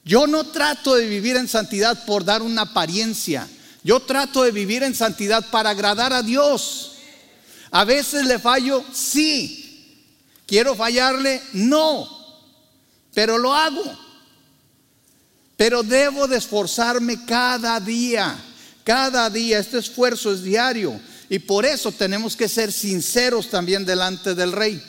Yo 0.04 0.26
no 0.26 0.44
trato 0.44 0.96
de 0.96 1.06
vivir 1.06 1.36
en 1.36 1.46
santidad 1.46 2.04
por 2.04 2.24
dar 2.24 2.42
una 2.42 2.62
apariencia. 2.62 3.48
Yo 3.84 4.00
trato 4.00 4.42
de 4.42 4.50
vivir 4.50 4.82
en 4.82 4.94
santidad 4.94 5.48
para 5.50 5.70
agradar 5.70 6.12
a 6.12 6.22
Dios. 6.22 6.92
A 7.70 7.84
veces 7.84 8.26
le 8.26 8.40
fallo, 8.40 8.84
sí. 8.92 10.04
Quiero 10.46 10.74
fallarle, 10.74 11.40
no. 11.52 12.08
Pero 13.14 13.38
lo 13.38 13.54
hago. 13.54 13.84
Pero 15.56 15.84
debo 15.84 16.26
de 16.26 16.38
esforzarme 16.38 17.24
cada 17.24 17.78
día, 17.78 18.36
cada 18.82 19.30
día. 19.30 19.60
Este 19.60 19.78
esfuerzo 19.78 20.32
es 20.32 20.42
diario. 20.42 21.00
Y 21.28 21.38
por 21.38 21.64
eso 21.64 21.92
tenemos 21.92 22.34
que 22.34 22.48
ser 22.48 22.72
sinceros 22.72 23.48
también 23.48 23.84
delante 23.84 24.34
del 24.34 24.50
rey. 24.50 24.82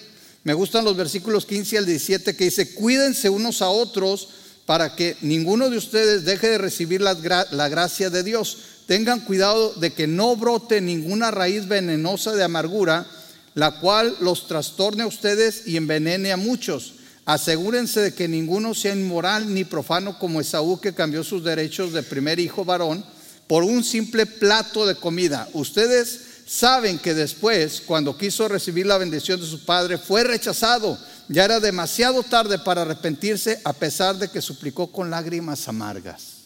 Me 0.44 0.54
gustan 0.54 0.86
los 0.86 0.98
versículos 0.98 1.46
15 1.46 1.78
al 1.78 1.86
17 1.86 2.36
que 2.36 2.46
dice, 2.46 2.74
cuídense 2.74 3.30
unos 3.30 3.62
a 3.62 3.70
otros 3.70 4.30
para 4.66 4.96
que 4.96 5.16
ninguno 5.22 5.70
de 5.70 5.78
ustedes 5.78 6.26
deje 6.26 6.50
de 6.50 6.58
recibir 6.58 7.02
la, 7.02 7.16
la 7.52 7.70
gracia 7.70 8.10
de 8.10 8.24
Dios. 8.24 8.58
Tengan 8.88 9.20
cuidado 9.20 9.74
de 9.76 9.94
que 9.94 10.08
no 10.08 10.36
brote 10.36 10.82
ninguna 10.82 11.30
raíz 11.30 11.68
venenosa 11.68 12.34
de 12.34 12.44
amargura, 12.44 13.06
la 13.54 13.80
cual 13.80 14.16
los 14.20 14.48
trastorne 14.48 15.04
a 15.04 15.08
ustedes 15.08 15.68
y 15.68 15.78
envenene 15.78 16.32
a 16.32 16.38
muchos. 16.38 16.96
Asegúrense 17.26 18.02
de 18.02 18.14
que 18.16 18.28
ninguno 18.28 18.74
sea 18.74 18.94
inmoral 18.94 19.54
ni 19.54 19.64
profano 19.64 20.18
como 20.18 20.42
Esaú 20.42 20.82
que 20.82 20.94
cambió 20.94 21.24
sus 21.24 21.44
derechos 21.44 21.94
de 21.94 22.02
primer 22.02 22.40
hijo 22.40 22.66
varón 22.66 23.06
por 23.46 23.64
un 23.64 23.84
simple 23.84 24.26
plato 24.26 24.88
de 24.88 24.96
comida. 24.96 25.48
Ustedes 25.54 26.31
saben 26.52 27.00
que 27.00 27.14
después, 27.14 27.80
cuando 27.80 28.18
quiso 28.18 28.50
recibir 28.50 28.86
la 28.86 28.98
bendición 28.98 29.40
de 29.40 29.48
su 29.48 29.64
padre, 29.64 29.98
fue 29.98 30.26
rechazado. 30.26 30.98
Ya 31.30 31.46
era 31.46 31.62
demasiado 31.62 32.24
tarde 32.24 32.60
para 32.60 32.82
arrepentirse 32.82 33.62
a 33.64 33.72
pesar 33.72 34.18
de 34.18 34.30
que 34.30 34.42
suplicó 34.42 34.92
con 34.92 35.10
lágrimas 35.10 35.70
amargas. 35.70 36.42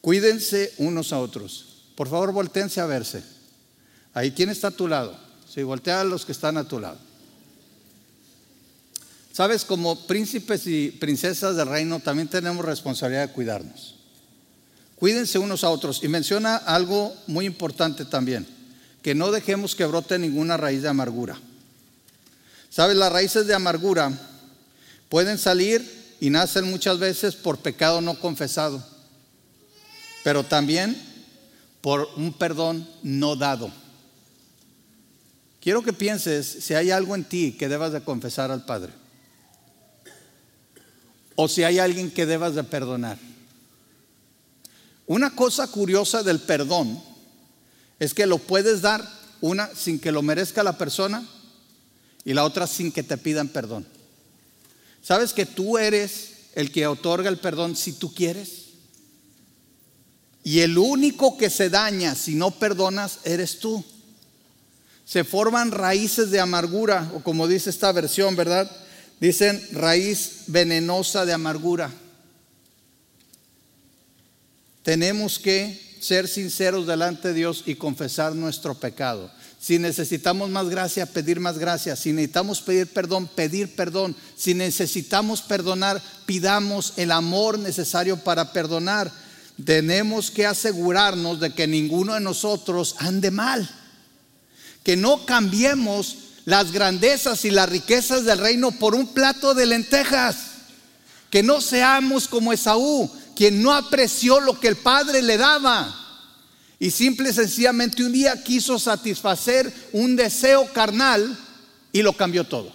Cuídense 0.00 0.72
unos 0.78 1.12
a 1.12 1.18
otros. 1.18 1.82
Por 1.96 2.08
favor, 2.08 2.30
volteense 2.30 2.80
a 2.80 2.86
verse. 2.86 3.24
Ahí, 4.14 4.30
¿quién 4.30 4.50
está 4.50 4.68
a 4.68 4.70
tu 4.70 4.86
lado? 4.86 5.18
Sí, 5.52 5.64
voltea 5.64 6.02
a 6.02 6.04
los 6.04 6.24
que 6.24 6.30
están 6.30 6.58
a 6.58 6.68
tu 6.68 6.78
lado. 6.78 6.98
Sabes, 9.32 9.64
como 9.64 10.06
príncipes 10.06 10.64
y 10.68 10.92
princesas 10.92 11.56
del 11.56 11.68
reino 11.68 11.98
también 11.98 12.28
tenemos 12.28 12.64
responsabilidad 12.64 13.26
de 13.26 13.32
cuidarnos. 13.32 13.97
Cuídense 14.98 15.38
unos 15.38 15.64
a 15.64 15.70
otros. 15.70 16.02
Y 16.02 16.08
menciona 16.08 16.56
algo 16.56 17.14
muy 17.26 17.46
importante 17.46 18.04
también, 18.04 18.46
que 19.02 19.14
no 19.14 19.30
dejemos 19.30 19.74
que 19.74 19.86
brote 19.86 20.18
ninguna 20.18 20.56
raíz 20.56 20.82
de 20.82 20.88
amargura. 20.88 21.38
Sabes, 22.70 22.96
las 22.96 23.12
raíces 23.12 23.46
de 23.46 23.54
amargura 23.54 24.12
pueden 25.08 25.38
salir 25.38 26.16
y 26.20 26.30
nacen 26.30 26.68
muchas 26.68 26.98
veces 26.98 27.36
por 27.36 27.58
pecado 27.58 28.00
no 28.00 28.18
confesado, 28.18 28.84
pero 30.24 30.44
también 30.44 31.00
por 31.80 32.08
un 32.16 32.32
perdón 32.32 32.88
no 33.02 33.36
dado. 33.36 33.70
Quiero 35.60 35.82
que 35.82 35.92
pienses 35.92 36.46
si 36.46 36.74
hay 36.74 36.90
algo 36.90 37.14
en 37.14 37.24
ti 37.24 37.52
que 37.52 37.68
debas 37.68 37.92
de 37.92 38.02
confesar 38.02 38.50
al 38.50 38.64
Padre 38.64 38.92
o 41.36 41.46
si 41.46 41.62
hay 41.62 41.78
alguien 41.78 42.10
que 42.10 42.26
debas 42.26 42.54
de 42.54 42.64
perdonar. 42.64 43.27
Una 45.08 45.34
cosa 45.34 45.66
curiosa 45.66 46.22
del 46.22 46.38
perdón 46.38 47.02
es 47.98 48.12
que 48.12 48.26
lo 48.26 48.38
puedes 48.38 48.82
dar 48.82 49.02
una 49.40 49.68
sin 49.74 49.98
que 49.98 50.12
lo 50.12 50.20
merezca 50.22 50.62
la 50.62 50.76
persona 50.76 51.26
y 52.24 52.34
la 52.34 52.44
otra 52.44 52.66
sin 52.66 52.92
que 52.92 53.02
te 53.02 53.16
pidan 53.16 53.48
perdón. 53.48 53.86
¿Sabes 55.02 55.32
que 55.32 55.46
tú 55.46 55.78
eres 55.78 56.50
el 56.54 56.70
que 56.70 56.86
otorga 56.86 57.30
el 57.30 57.38
perdón 57.38 57.74
si 57.74 57.94
tú 57.94 58.12
quieres? 58.12 58.66
Y 60.44 60.60
el 60.60 60.76
único 60.76 61.38
que 61.38 61.48
se 61.48 61.70
daña 61.70 62.14
si 62.14 62.34
no 62.34 62.50
perdonas 62.50 63.20
eres 63.24 63.60
tú. 63.60 63.82
Se 65.06 65.24
forman 65.24 65.70
raíces 65.70 66.30
de 66.30 66.40
amargura, 66.40 67.10
o 67.14 67.22
como 67.22 67.48
dice 67.48 67.70
esta 67.70 67.92
versión, 67.92 68.36
¿verdad? 68.36 68.70
Dicen 69.20 69.66
raíz 69.72 70.42
venenosa 70.48 71.24
de 71.24 71.32
amargura. 71.32 71.90
Tenemos 74.88 75.38
que 75.38 75.98
ser 76.00 76.26
sinceros 76.26 76.86
delante 76.86 77.28
de 77.28 77.34
Dios 77.34 77.62
y 77.66 77.74
confesar 77.74 78.34
nuestro 78.34 78.74
pecado. 78.74 79.30
Si 79.60 79.78
necesitamos 79.78 80.48
más 80.48 80.70
gracia, 80.70 81.04
pedir 81.04 81.40
más 81.40 81.58
gracia. 81.58 81.94
Si 81.94 82.10
necesitamos 82.10 82.62
pedir 82.62 82.86
perdón, 82.86 83.26
pedir 83.26 83.76
perdón. 83.76 84.16
Si 84.34 84.54
necesitamos 84.54 85.42
perdonar, 85.42 86.02
pidamos 86.24 86.94
el 86.96 87.12
amor 87.12 87.58
necesario 87.58 88.16
para 88.16 88.54
perdonar. 88.54 89.12
tenemos 89.62 90.30
que 90.30 90.46
asegurarnos 90.46 91.38
de 91.38 91.52
que 91.52 91.66
ninguno 91.66 92.14
de 92.14 92.20
nosotros 92.20 92.94
ande 92.96 93.30
mal. 93.30 93.68
Que 94.84 94.96
no 94.96 95.26
cambiemos 95.26 96.16
las 96.46 96.72
grandezas 96.72 97.44
y 97.44 97.50
las 97.50 97.68
riquezas 97.68 98.24
del 98.24 98.38
reino 98.38 98.70
por 98.70 98.94
un 98.94 99.08
plato 99.08 99.52
de 99.52 99.66
lentejas. 99.66 100.36
Que 101.28 101.42
no 101.42 101.60
seamos 101.60 102.26
como 102.26 102.54
Esaú, 102.54 103.10
quien 103.38 103.62
no 103.62 103.72
apreció 103.72 104.40
lo 104.40 104.58
que 104.58 104.66
el 104.66 104.74
Padre 104.74 105.22
le 105.22 105.36
daba. 105.36 105.94
Y 106.80 106.90
simple 106.90 107.30
y 107.30 107.32
sencillamente 107.32 108.02
un 108.02 108.10
día 108.10 108.42
quiso 108.42 108.80
satisfacer 108.80 109.72
un 109.92 110.16
deseo 110.16 110.72
carnal 110.72 111.38
y 111.92 112.02
lo 112.02 112.14
cambió 112.14 112.42
todo. 112.42 112.72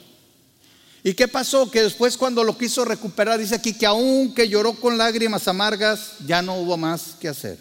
¿Y 1.04 1.16
qué 1.16 1.28
pasó? 1.28 1.70
Que 1.70 1.82
después 1.82 2.16
cuando 2.16 2.46
lo 2.46 2.58
quiso 2.58 2.86
recuperar, 2.86 3.42
dice 3.42 3.56
aquí 3.56 3.74
que 3.74 3.86
aún 3.86 4.34
que 4.34 4.48
lloró 4.48 4.76
con 4.76 4.98
lágrimas 4.98 5.50
amargas, 5.50 6.14
ya 6.26 6.42
no 6.42 6.56
hubo 6.56 6.78
más 6.78 7.18
que 7.20 7.28
hacer. 7.28 7.60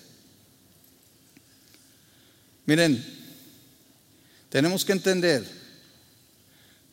Miren, 2.66 3.04
tenemos 4.48 4.84
que 4.84 4.92
entender 4.92 5.44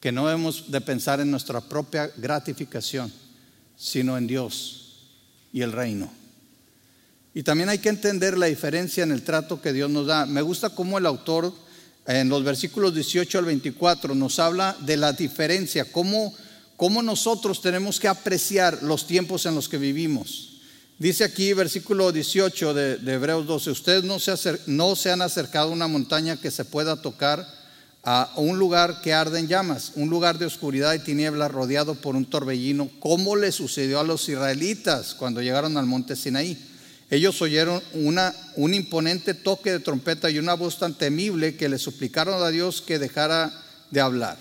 que 0.02 0.12
no 0.12 0.26
debemos 0.26 0.72
de 0.72 0.82
pensar 0.82 1.20
en 1.20 1.30
nuestra 1.30 1.62
propia 1.62 2.12
gratificación, 2.18 3.14
sino 3.78 4.18
en 4.18 4.26
Dios 4.26 4.89
y 5.52 5.62
el 5.62 5.72
reino. 5.72 6.12
Y 7.34 7.44
también 7.44 7.70
hay 7.70 7.80
que 7.80 7.90
entender 7.90 8.38
la 8.38 8.48
diferencia 8.48 9.04
en 9.04 9.12
el 9.12 9.24
trato 9.24 9.62
que 9.62 9.74
Dios 9.74 9.90
nos 9.90 10.08
da. 10.08 10.26
Me 10.26 10.42
gusta 10.42 10.70
cómo 10.70 10.98
el 10.98 11.06
autor 11.06 11.54
en 12.08 12.28
los 12.28 12.44
versículos 12.44 12.96
18 12.96 13.38
al 13.38 13.46
24 13.46 14.16
nos 14.16 14.40
habla 14.40 14.76
de 14.82 14.98
la 14.98 15.14
diferencia, 15.14 15.86
cómo, 15.92 16.34
cómo 16.76 17.04
nosotros 17.04 17.62
tenemos 17.62 18.00
que 18.00 18.08
apreciar 18.08 18.82
los 18.82 19.06
tiempos 19.06 19.46
en 19.46 19.56
los 19.56 19.70
que 19.70 19.78
vivimos. 19.78 20.50
Dice 20.98 21.24
aquí, 21.24 21.54
versículo 21.54 22.12
18 22.12 22.74
de, 22.74 23.14
Hebreos 23.14 23.46
12, 23.46 23.72
ustedes 23.72 24.04
no 24.04 24.20
se, 24.20 24.34
no 24.66 24.96
se 24.96 25.12
han 25.12 25.22
acercado 25.22 25.70
a 25.70 25.74
una 25.74 25.88
montaña 25.88 26.36
que 26.36 26.52
se 26.52 26.66
pueda 26.66 27.02
tocar, 27.02 27.48
a 28.04 28.32
un 28.38 28.58
lugar 28.58 29.02
que 29.02 29.14
arde 29.14 29.40
en 29.40 29.48
llamas, 29.48 29.92
un 29.96 30.10
lugar 30.10 30.38
de 30.38 30.46
oscuridad 30.46 30.94
y 30.94 31.00
tinieblas 31.00 31.52
rodeado 31.52 31.96
por 31.96 32.16
un 32.16 32.26
torbellino, 32.26 32.90
como 33.00 33.36
le 33.36 33.52
sucedió 33.52 34.00
a 34.00 34.04
los 34.04 34.28
israelitas 34.30 35.14
cuando 35.16 35.42
llegaron 35.42 35.78
al 35.78 35.86
monte 35.86 36.16
Sinaí. 36.16 36.58
Ellos 37.10 37.42
oyeron 37.42 37.82
una, 37.94 38.34
un 38.56 38.74
imponente 38.74 39.34
toque 39.34 39.72
de 39.72 39.80
trompeta 39.80 40.30
y 40.30 40.38
una 40.38 40.54
voz 40.54 40.78
tan 40.78 40.94
temible 40.94 41.56
que 41.56 41.68
le 41.68 41.80
suplicaron 41.80 42.42
a 42.42 42.50
Dios 42.50 42.82
que 42.82 43.00
dejara 43.00 43.52
de 43.90 44.00
hablar. 44.00 44.38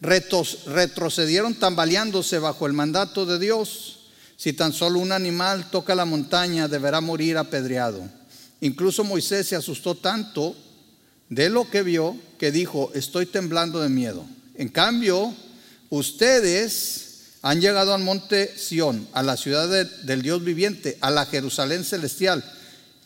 retrocedieron 0.00 1.54
tambaleándose 1.54 2.38
bajo 2.38 2.66
el 2.66 2.72
mandato 2.72 3.26
de 3.26 3.38
Dios. 3.38 3.94
Si 4.36 4.52
tan 4.52 4.72
solo 4.72 4.98
un 4.98 5.12
animal 5.12 5.70
toca 5.70 5.94
la 5.94 6.04
montaña, 6.04 6.68
deberá 6.68 7.00
morir 7.00 7.36
apedreado. 7.38 8.02
Incluso 8.60 9.04
Moisés 9.04 9.48
se 9.48 9.56
asustó 9.56 9.94
tanto 9.94 10.54
de 11.28 11.48
lo 11.48 11.70
que 11.70 11.82
vio 11.82 12.16
que 12.38 12.52
dijo, 12.52 12.90
estoy 12.94 13.26
temblando 13.26 13.80
de 13.80 13.88
miedo. 13.88 14.24
En 14.54 14.68
cambio, 14.68 15.34
ustedes 15.90 17.08
han 17.42 17.60
llegado 17.60 17.94
al 17.94 18.02
monte 18.02 18.52
Sión, 18.56 19.06
a 19.12 19.22
la 19.22 19.36
ciudad 19.36 19.68
del 19.68 20.22
Dios 20.22 20.42
viviente, 20.44 20.98
a 21.00 21.10
la 21.10 21.26
Jerusalén 21.26 21.84
celestial 21.84 22.44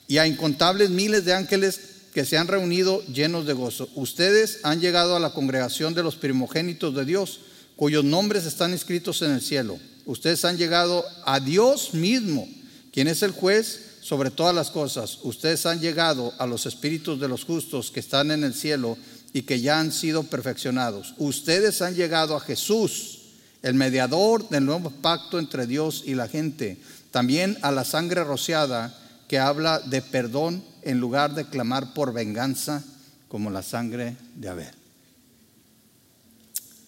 y 0.08 0.18
a 0.18 0.26
incontables 0.26 0.90
miles 0.90 1.24
de 1.24 1.34
ángeles 1.34 1.80
que 2.14 2.24
se 2.24 2.36
han 2.36 2.48
reunido 2.48 3.02
llenos 3.06 3.46
de 3.46 3.52
gozo. 3.52 3.88
Ustedes 3.94 4.60
han 4.62 4.80
llegado 4.80 5.16
a 5.16 5.20
la 5.20 5.32
congregación 5.32 5.94
de 5.94 6.02
los 6.02 6.16
primogénitos 6.16 6.94
de 6.94 7.04
Dios, 7.04 7.40
cuyos 7.76 8.04
nombres 8.04 8.44
están 8.44 8.74
escritos 8.74 9.22
en 9.22 9.32
el 9.32 9.40
cielo. 9.40 9.78
Ustedes 10.04 10.44
han 10.44 10.58
llegado 10.58 11.04
a 11.24 11.40
Dios 11.40 11.94
mismo, 11.94 12.48
quien 12.92 13.08
es 13.08 13.22
el 13.22 13.30
juez 13.30 13.80
sobre 14.02 14.30
todas 14.30 14.54
las 14.54 14.70
cosas. 14.70 15.18
Ustedes 15.22 15.64
han 15.64 15.80
llegado 15.80 16.34
a 16.38 16.46
los 16.46 16.66
espíritus 16.66 17.20
de 17.20 17.28
los 17.28 17.44
justos 17.44 17.90
que 17.90 18.00
están 18.00 18.30
en 18.30 18.44
el 18.44 18.52
cielo 18.52 18.98
y 19.32 19.42
que 19.42 19.60
ya 19.60 19.80
han 19.80 19.92
sido 19.92 20.24
perfeccionados. 20.24 21.14
Ustedes 21.18 21.82
han 21.82 21.94
llegado 21.94 22.36
a 22.36 22.40
Jesús 22.40 23.20
el 23.62 23.74
mediador 23.74 24.48
del 24.48 24.66
nuevo 24.66 24.90
pacto 24.90 25.38
entre 25.38 25.66
Dios 25.66 26.02
y 26.04 26.14
la 26.14 26.28
gente, 26.28 26.78
también 27.10 27.56
a 27.62 27.70
la 27.70 27.84
sangre 27.84 28.24
rociada 28.24 28.98
que 29.28 29.38
habla 29.38 29.78
de 29.78 30.02
perdón 30.02 30.62
en 30.82 30.98
lugar 30.98 31.34
de 31.34 31.46
clamar 31.46 31.94
por 31.94 32.12
venganza 32.12 32.84
como 33.28 33.50
la 33.50 33.62
sangre 33.62 34.16
de 34.36 34.48
Abel. 34.48 34.74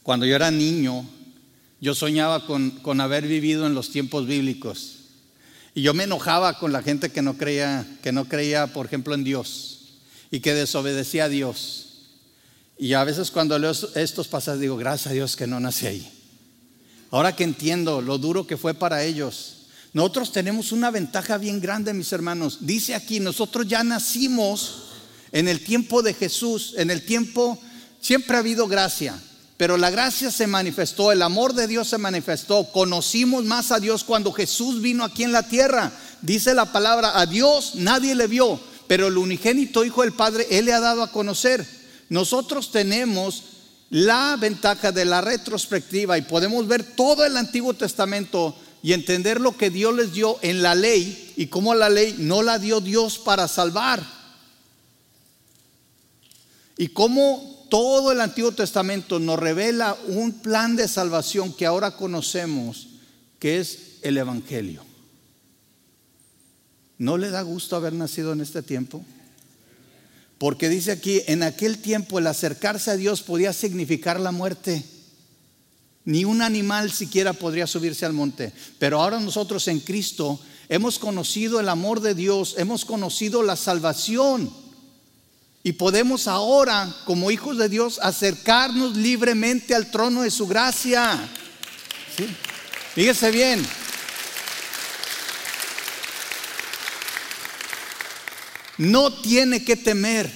Cuando 0.02 0.26
yo 0.26 0.36
era 0.36 0.50
niño, 0.50 1.08
yo 1.80 1.94
soñaba 1.94 2.44
con, 2.46 2.70
con 2.70 3.00
haber 3.00 3.26
vivido 3.26 3.66
en 3.66 3.74
los 3.74 3.90
tiempos 3.90 4.26
bíblicos. 4.26 4.96
Y 5.74 5.82
yo 5.82 5.94
me 5.94 6.04
enojaba 6.04 6.58
con 6.58 6.72
la 6.72 6.82
gente 6.82 7.10
que 7.10 7.22
no 7.22 7.38
creía, 7.38 7.86
que 8.02 8.12
no 8.12 8.26
creía, 8.26 8.66
por 8.66 8.86
ejemplo, 8.86 9.14
en 9.14 9.24
Dios 9.24 10.00
y 10.30 10.40
que 10.40 10.54
desobedecía 10.54 11.24
a 11.24 11.28
Dios. 11.28 11.93
Y 12.76 12.94
a 12.94 13.04
veces 13.04 13.30
cuando 13.30 13.58
leo 13.58 13.72
estos 13.94 14.28
pasajes 14.28 14.60
digo, 14.60 14.76
gracias 14.76 15.08
a 15.08 15.14
Dios 15.14 15.36
que 15.36 15.46
no 15.46 15.60
nací 15.60 15.86
ahí. 15.86 16.10
Ahora 17.10 17.36
que 17.36 17.44
entiendo 17.44 18.00
lo 18.00 18.18
duro 18.18 18.46
que 18.46 18.56
fue 18.56 18.74
para 18.74 19.04
ellos, 19.04 19.68
nosotros 19.92 20.32
tenemos 20.32 20.72
una 20.72 20.90
ventaja 20.90 21.38
bien 21.38 21.60
grande, 21.60 21.94
mis 21.94 22.12
hermanos. 22.12 22.58
Dice 22.62 22.96
aquí, 22.96 23.20
nosotros 23.20 23.68
ya 23.68 23.84
nacimos 23.84 24.86
en 25.30 25.46
el 25.46 25.60
tiempo 25.62 26.02
de 26.02 26.14
Jesús, 26.14 26.74
en 26.76 26.90
el 26.90 27.02
tiempo, 27.04 27.60
siempre 28.00 28.36
ha 28.36 28.40
habido 28.40 28.66
gracia, 28.66 29.14
pero 29.56 29.76
la 29.76 29.90
gracia 29.90 30.32
se 30.32 30.48
manifestó, 30.48 31.12
el 31.12 31.22
amor 31.22 31.54
de 31.54 31.68
Dios 31.68 31.88
se 31.88 31.98
manifestó, 31.98 32.64
conocimos 32.72 33.44
más 33.44 33.70
a 33.70 33.78
Dios 33.78 34.02
cuando 34.02 34.32
Jesús 34.32 34.80
vino 34.80 35.04
aquí 35.04 35.22
en 35.22 35.30
la 35.30 35.44
tierra. 35.44 35.92
Dice 36.22 36.54
la 36.54 36.72
palabra, 36.72 37.20
a 37.20 37.26
Dios 37.26 37.76
nadie 37.76 38.16
le 38.16 38.26
vio, 38.26 38.58
pero 38.88 39.06
el 39.06 39.16
unigénito 39.16 39.84
Hijo 39.84 40.02
del 40.02 40.12
Padre, 40.12 40.48
Él 40.50 40.64
le 40.64 40.72
ha 40.72 40.80
dado 40.80 41.04
a 41.04 41.12
conocer. 41.12 41.64
Nosotros 42.08 42.70
tenemos 42.70 43.42
la 43.90 44.36
ventaja 44.40 44.92
de 44.92 45.04
la 45.04 45.20
retrospectiva 45.20 46.18
y 46.18 46.22
podemos 46.22 46.66
ver 46.66 46.82
todo 46.82 47.24
el 47.24 47.36
Antiguo 47.36 47.74
Testamento 47.74 48.56
y 48.82 48.92
entender 48.92 49.40
lo 49.40 49.56
que 49.56 49.70
Dios 49.70 49.94
les 49.94 50.12
dio 50.12 50.38
en 50.42 50.62
la 50.62 50.74
ley 50.74 51.32
y 51.36 51.46
cómo 51.46 51.74
la 51.74 51.88
ley 51.88 52.16
no 52.18 52.42
la 52.42 52.58
dio 52.58 52.80
Dios 52.80 53.18
para 53.18 53.48
salvar. 53.48 54.04
Y 56.76 56.88
cómo 56.88 57.66
todo 57.70 58.12
el 58.12 58.20
Antiguo 58.20 58.52
Testamento 58.52 59.18
nos 59.18 59.38
revela 59.38 59.96
un 60.08 60.32
plan 60.32 60.76
de 60.76 60.88
salvación 60.88 61.52
que 61.52 61.66
ahora 61.66 61.96
conocemos, 61.96 62.88
que 63.38 63.58
es 63.58 63.98
el 64.02 64.18
Evangelio. 64.18 64.84
¿No 66.98 67.16
le 67.16 67.30
da 67.30 67.42
gusto 67.42 67.76
haber 67.76 67.92
nacido 67.92 68.32
en 68.32 68.40
este 68.40 68.62
tiempo? 68.62 69.04
Porque 70.38 70.68
dice 70.68 70.92
aquí, 70.92 71.22
en 71.26 71.42
aquel 71.42 71.78
tiempo 71.78 72.18
el 72.18 72.26
acercarse 72.26 72.90
a 72.90 72.96
Dios 72.96 73.22
podía 73.22 73.52
significar 73.52 74.18
la 74.18 74.32
muerte. 74.32 74.84
Ni 76.04 76.24
un 76.24 76.42
animal 76.42 76.92
siquiera 76.92 77.32
podría 77.32 77.66
subirse 77.66 78.04
al 78.04 78.12
monte. 78.12 78.52
Pero 78.78 79.00
ahora 79.00 79.20
nosotros 79.20 79.66
en 79.68 79.80
Cristo 79.80 80.38
hemos 80.68 80.98
conocido 80.98 81.60
el 81.60 81.68
amor 81.68 82.00
de 82.00 82.14
Dios, 82.14 82.56
hemos 82.58 82.84
conocido 82.84 83.42
la 83.42 83.56
salvación. 83.56 84.52
Y 85.62 85.72
podemos 85.72 86.28
ahora, 86.28 86.94
como 87.06 87.30
hijos 87.30 87.56
de 87.56 87.70
Dios, 87.70 87.98
acercarnos 88.02 88.96
libremente 88.96 89.74
al 89.74 89.90
trono 89.90 90.22
de 90.22 90.30
su 90.30 90.46
gracia. 90.46 91.26
Fíjese 92.94 93.30
bien. 93.30 93.64
No 98.78 99.12
tiene 99.12 99.64
que 99.64 99.76
temer. 99.76 100.30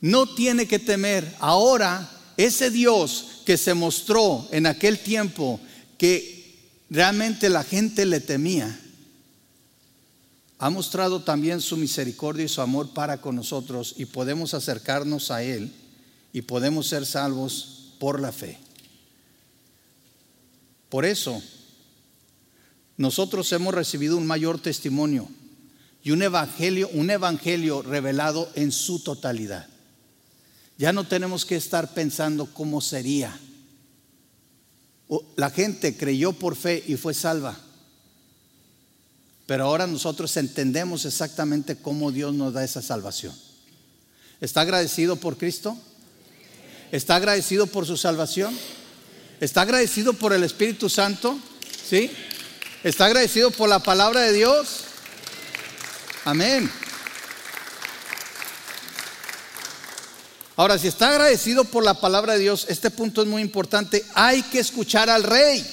No 0.00 0.26
tiene 0.34 0.66
que 0.66 0.78
temer. 0.78 1.36
Ahora, 1.40 2.10
ese 2.36 2.70
Dios 2.70 3.42
que 3.44 3.56
se 3.56 3.74
mostró 3.74 4.48
en 4.50 4.66
aquel 4.66 4.98
tiempo 4.98 5.60
que 5.98 6.58
realmente 6.88 7.48
la 7.48 7.62
gente 7.62 8.06
le 8.06 8.20
temía, 8.20 8.80
ha 10.58 10.70
mostrado 10.70 11.22
también 11.22 11.60
su 11.60 11.76
misericordia 11.76 12.44
y 12.44 12.48
su 12.48 12.60
amor 12.60 12.90
para 12.90 13.20
con 13.20 13.36
nosotros 13.36 13.94
y 13.96 14.06
podemos 14.06 14.52
acercarnos 14.52 15.30
a 15.30 15.42
Él 15.42 15.72
y 16.32 16.42
podemos 16.42 16.86
ser 16.86 17.06
salvos 17.06 17.94
por 17.98 18.20
la 18.20 18.32
fe. 18.32 18.58
Por 20.90 21.04
eso, 21.04 21.42
nosotros 22.96 23.50
hemos 23.52 23.72
recibido 23.72 24.16
un 24.16 24.26
mayor 24.26 24.60
testimonio 24.60 25.28
y 26.02 26.10
un 26.10 26.22
evangelio, 26.22 26.88
un 26.92 27.10
evangelio 27.10 27.82
revelado 27.82 28.50
en 28.54 28.72
su 28.72 29.00
totalidad. 29.00 29.66
Ya 30.78 30.92
no 30.92 31.04
tenemos 31.04 31.44
que 31.44 31.56
estar 31.56 31.92
pensando 31.92 32.46
cómo 32.46 32.80
sería. 32.80 33.38
La 35.36 35.50
gente 35.50 35.96
creyó 35.96 36.32
por 36.32 36.56
fe 36.56 36.82
y 36.86 36.96
fue 36.96 37.12
salva. 37.12 37.58
Pero 39.46 39.64
ahora 39.64 39.86
nosotros 39.86 40.34
entendemos 40.36 41.04
exactamente 41.04 41.76
cómo 41.76 42.12
Dios 42.12 42.32
nos 42.32 42.54
da 42.54 42.64
esa 42.64 42.80
salvación. 42.80 43.34
¿Está 44.40 44.62
agradecido 44.62 45.16
por 45.16 45.36
Cristo? 45.36 45.76
¿Está 46.92 47.16
agradecido 47.16 47.66
por 47.66 47.84
su 47.84 47.96
salvación? 47.96 48.56
¿Está 49.40 49.62
agradecido 49.62 50.12
por 50.14 50.32
el 50.32 50.44
Espíritu 50.44 50.88
Santo? 50.88 51.38
¿Sí? 51.88 52.10
¿Está 52.84 53.06
agradecido 53.06 53.50
por 53.50 53.68
la 53.68 53.80
palabra 53.80 54.22
de 54.22 54.32
Dios? 54.32 54.84
Amén. 56.24 56.70
Ahora, 60.56 60.78
si 60.78 60.88
está 60.88 61.08
agradecido 61.08 61.64
por 61.64 61.82
la 61.82 61.94
palabra 61.94 62.34
de 62.34 62.40
Dios, 62.40 62.66
este 62.68 62.90
punto 62.90 63.22
es 63.22 63.28
muy 63.28 63.40
importante. 63.40 64.04
Hay 64.14 64.42
que 64.42 64.58
escuchar 64.58 65.08
al 65.08 65.22
rey. 65.22 65.64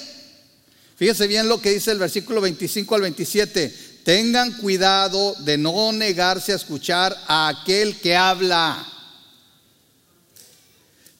Fíjese 0.96 1.26
bien 1.26 1.48
lo 1.48 1.60
que 1.60 1.70
dice 1.70 1.90
el 1.90 1.98
versículo 1.98 2.40
25 2.40 2.94
al 2.94 3.02
27. 3.02 4.00
Tengan 4.02 4.52
cuidado 4.52 5.34
de 5.40 5.58
no 5.58 5.92
negarse 5.92 6.52
a 6.52 6.56
escuchar 6.56 7.14
a 7.26 7.48
aquel 7.48 8.00
que 8.00 8.16
habla. 8.16 8.86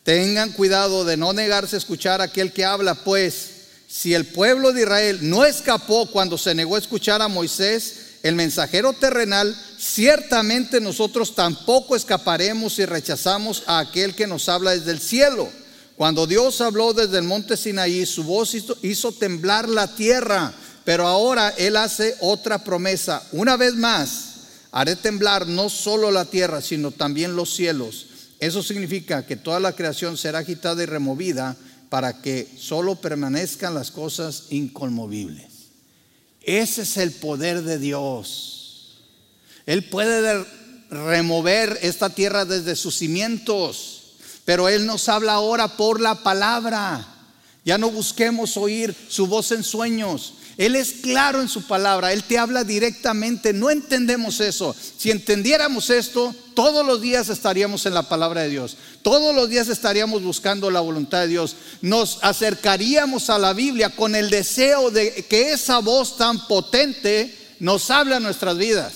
Tengan 0.02 0.52
cuidado 0.52 1.04
de 1.04 1.18
no 1.18 1.34
negarse 1.34 1.76
a 1.76 1.78
escuchar 1.78 2.22
a 2.22 2.24
aquel 2.24 2.54
que 2.54 2.64
habla, 2.64 2.94
pues 2.94 3.50
si 3.86 4.14
el 4.14 4.24
pueblo 4.24 4.72
de 4.72 4.82
Israel 4.82 5.18
no 5.20 5.44
escapó 5.44 6.10
cuando 6.10 6.38
se 6.38 6.54
negó 6.54 6.76
a 6.76 6.78
escuchar 6.78 7.20
a 7.20 7.28
Moisés, 7.28 7.97
el 8.22 8.34
mensajero 8.34 8.92
terrenal, 8.92 9.56
ciertamente 9.78 10.80
nosotros 10.80 11.34
tampoco 11.34 11.94
escaparemos 11.94 12.74
si 12.74 12.84
rechazamos 12.84 13.62
a 13.66 13.78
aquel 13.78 14.14
que 14.14 14.26
nos 14.26 14.48
habla 14.48 14.72
desde 14.72 14.90
el 14.90 15.00
cielo. 15.00 15.48
Cuando 15.96 16.26
Dios 16.26 16.60
habló 16.60 16.92
desde 16.92 17.18
el 17.18 17.24
monte 17.24 17.56
Sinaí, 17.56 18.06
su 18.06 18.24
voz 18.24 18.54
hizo, 18.54 19.12
temblar 19.12 19.68
la 19.68 19.94
tierra, 19.94 20.52
pero 20.84 21.06
ahora 21.06 21.48
Él 21.58 21.76
hace 21.76 22.14
otra 22.20 22.62
promesa. 22.62 23.22
Una 23.32 23.56
vez 23.56 23.74
más, 23.74 24.34
haré 24.70 24.94
temblar 24.94 25.46
no 25.46 25.68
solo 25.68 26.10
la 26.10 26.24
tierra, 26.24 26.60
sino 26.60 26.92
también 26.92 27.34
los 27.34 27.52
cielos. 27.54 28.06
Eso 28.38 28.62
significa 28.62 29.26
que 29.26 29.34
toda 29.36 29.58
la 29.58 29.72
creación 29.72 30.16
será 30.16 30.38
agitada 30.38 30.82
y 30.82 30.86
removida 30.86 31.56
para 31.88 32.22
que 32.22 32.48
solo 32.56 32.94
permanezcan 32.96 33.74
las 33.74 33.90
cosas 33.90 34.44
inconmovibles. 34.50 35.47
Ese 36.48 36.80
es 36.80 36.96
el 36.96 37.12
poder 37.12 37.60
de 37.60 37.78
Dios. 37.78 38.94
Él 39.66 39.84
puede 39.84 40.46
remover 40.88 41.78
esta 41.82 42.08
tierra 42.08 42.46
desde 42.46 42.74
sus 42.74 42.96
cimientos, 42.96 44.14
pero 44.46 44.70
Él 44.70 44.86
nos 44.86 45.10
habla 45.10 45.34
ahora 45.34 45.76
por 45.76 46.00
la 46.00 46.14
palabra. 46.22 47.06
Ya 47.66 47.76
no 47.76 47.90
busquemos 47.90 48.56
oír 48.56 48.96
su 49.10 49.26
voz 49.26 49.52
en 49.52 49.62
sueños. 49.62 50.36
Él 50.58 50.74
es 50.74 50.90
claro 51.02 51.40
en 51.40 51.48
su 51.48 51.62
palabra, 51.68 52.12
Él 52.12 52.24
te 52.24 52.36
habla 52.36 52.64
directamente, 52.64 53.52
no 53.52 53.70
entendemos 53.70 54.40
eso. 54.40 54.74
Si 54.96 55.12
entendiéramos 55.12 55.88
esto, 55.88 56.34
todos 56.54 56.84
los 56.84 57.00
días 57.00 57.28
estaríamos 57.28 57.86
en 57.86 57.94
la 57.94 58.08
palabra 58.08 58.42
de 58.42 58.48
Dios, 58.48 58.76
todos 59.02 59.32
los 59.32 59.48
días 59.48 59.68
estaríamos 59.68 60.20
buscando 60.20 60.68
la 60.72 60.80
voluntad 60.80 61.20
de 61.20 61.28
Dios, 61.28 61.54
nos 61.80 62.18
acercaríamos 62.22 63.30
a 63.30 63.38
la 63.38 63.52
Biblia 63.52 63.90
con 63.90 64.16
el 64.16 64.30
deseo 64.30 64.90
de 64.90 65.24
que 65.28 65.52
esa 65.52 65.78
voz 65.78 66.16
tan 66.16 66.48
potente 66.48 67.32
nos 67.60 67.88
hable 67.92 68.16
a 68.16 68.20
nuestras 68.20 68.58
vidas. 68.58 68.94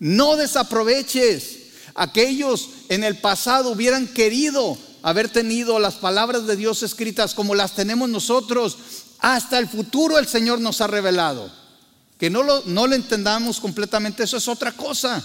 No 0.00 0.34
desaproveches. 0.34 1.58
Aquellos 1.94 2.70
en 2.88 3.04
el 3.04 3.18
pasado 3.18 3.70
hubieran 3.70 4.08
querido 4.08 4.76
haber 5.02 5.28
tenido 5.28 5.78
las 5.78 5.94
palabras 5.94 6.48
de 6.48 6.56
Dios 6.56 6.82
escritas 6.82 7.34
como 7.34 7.54
las 7.54 7.76
tenemos 7.76 8.08
nosotros 8.08 8.76
hasta 9.20 9.58
el 9.58 9.68
futuro 9.68 10.18
el 10.18 10.26
Señor 10.26 10.60
nos 10.60 10.80
ha 10.80 10.86
revelado. 10.86 11.50
Que 12.18 12.30
no 12.30 12.42
lo, 12.42 12.62
no 12.66 12.86
lo 12.86 12.94
entendamos 12.94 13.60
completamente, 13.60 14.24
eso 14.24 14.36
es 14.36 14.48
otra 14.48 14.72
cosa. 14.72 15.22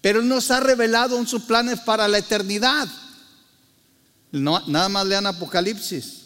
Pero 0.00 0.20
Él 0.20 0.28
nos 0.28 0.50
ha 0.50 0.60
revelado 0.60 1.18
en 1.18 1.26
sus 1.26 1.42
planes 1.42 1.80
para 1.80 2.06
la 2.06 2.18
eternidad. 2.18 2.88
No, 4.30 4.60
nada 4.66 4.88
más 4.88 5.06
lean 5.06 5.26
Apocalipsis. 5.26 6.22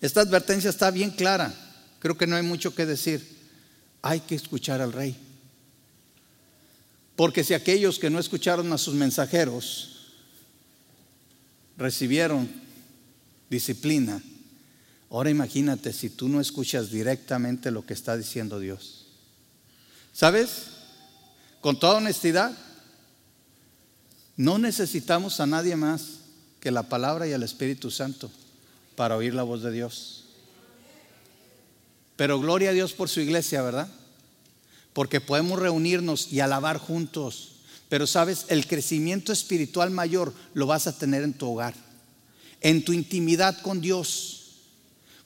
Esta 0.00 0.20
advertencia 0.20 0.70
está 0.70 0.90
bien 0.90 1.10
clara. 1.10 1.52
Creo 1.98 2.16
que 2.16 2.26
no 2.26 2.36
hay 2.36 2.42
mucho 2.42 2.74
que 2.74 2.86
decir. 2.86 3.36
Hay 4.02 4.20
que 4.20 4.34
escuchar 4.34 4.80
al 4.80 4.92
rey. 4.92 5.16
Porque 7.16 7.42
si 7.42 7.54
aquellos 7.54 7.98
que 7.98 8.10
no 8.10 8.18
escucharon 8.18 8.72
a 8.72 8.78
sus 8.78 8.94
mensajeros 8.94 10.12
recibieron 11.78 12.48
disciplina, 13.48 14.22
Ahora 15.10 15.30
imagínate 15.30 15.92
si 15.92 16.10
tú 16.10 16.28
no 16.28 16.40
escuchas 16.40 16.90
directamente 16.90 17.70
lo 17.70 17.86
que 17.86 17.94
está 17.94 18.16
diciendo 18.16 18.58
Dios. 18.58 19.06
¿Sabes? 20.12 20.66
Con 21.60 21.78
toda 21.78 21.98
honestidad, 21.98 22.56
no 24.36 24.58
necesitamos 24.58 25.40
a 25.40 25.46
nadie 25.46 25.76
más 25.76 26.20
que 26.60 26.70
la 26.70 26.88
palabra 26.88 27.28
y 27.28 27.32
el 27.32 27.42
Espíritu 27.42 27.90
Santo 27.90 28.30
para 28.96 29.16
oír 29.16 29.34
la 29.34 29.44
voz 29.44 29.62
de 29.62 29.72
Dios. 29.72 30.24
Pero 32.16 32.40
gloria 32.40 32.70
a 32.70 32.72
Dios 32.72 32.92
por 32.92 33.08
su 33.08 33.20
iglesia, 33.20 33.62
¿verdad? 33.62 33.88
Porque 34.92 35.20
podemos 35.20 35.58
reunirnos 35.58 36.32
y 36.32 36.40
alabar 36.40 36.78
juntos. 36.78 37.52
Pero 37.88 38.06
sabes, 38.06 38.46
el 38.48 38.66
crecimiento 38.66 39.32
espiritual 39.32 39.90
mayor 39.90 40.32
lo 40.54 40.66
vas 40.66 40.86
a 40.86 40.98
tener 40.98 41.22
en 41.22 41.34
tu 41.34 41.52
hogar, 41.52 41.74
en 42.60 42.84
tu 42.84 42.92
intimidad 42.92 43.60
con 43.60 43.80
Dios 43.80 44.45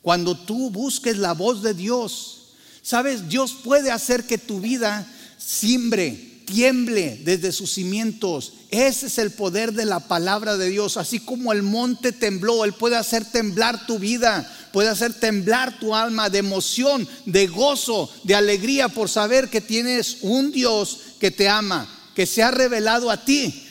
cuando 0.03 0.37
tú 0.37 0.71
busques 0.71 1.19
la 1.19 1.33
voz 1.33 1.63
de 1.63 1.75
Dios, 1.75 2.55
sabes, 2.83 3.29
Dios 3.29 3.55
puede 3.63 3.91
hacer 3.91 4.25
que 4.25 4.39
tu 4.39 4.61
vida 4.61 5.07
simbre, 5.39 6.31
tiemble 6.47 7.21
desde 7.25 7.53
sus 7.53 7.73
cimientos. 7.73 8.55
Ese 8.71 9.07
es 9.07 9.19
el 9.19 9.31
poder 9.31 9.73
de 9.73 9.85
la 9.85 10.01
palabra 10.01 10.57
de 10.57 10.69
Dios. 10.69 10.97
Así 10.97 11.21
como 11.21 11.53
el 11.53 11.63
monte 11.63 12.13
tembló, 12.13 12.65
Él 12.65 12.73
puede 12.73 12.97
hacer 12.97 13.25
temblar 13.25 13.87
tu 13.87 13.99
vida, 13.99 14.51
puede 14.73 14.89
hacer 14.89 15.15
temblar 15.15 15.79
tu 15.79 15.95
alma 15.95 16.31
de 16.31 16.39
emoción, 16.39 17.09
de 17.27 17.47
gozo, 17.47 18.11
de 18.25 18.35
alegría 18.35 18.89
por 18.89 19.09
saber 19.09 19.49
que 19.49 19.61
tienes 19.61 20.19
un 20.23 20.51
Dios 20.51 20.99
que 21.21 21.31
te 21.31 21.49
ama, 21.49 21.89
que 22.15 22.27
se 22.27 22.43
ha 22.43 22.51
revelado 22.51 23.11
a 23.11 23.25
ti. 23.25 23.67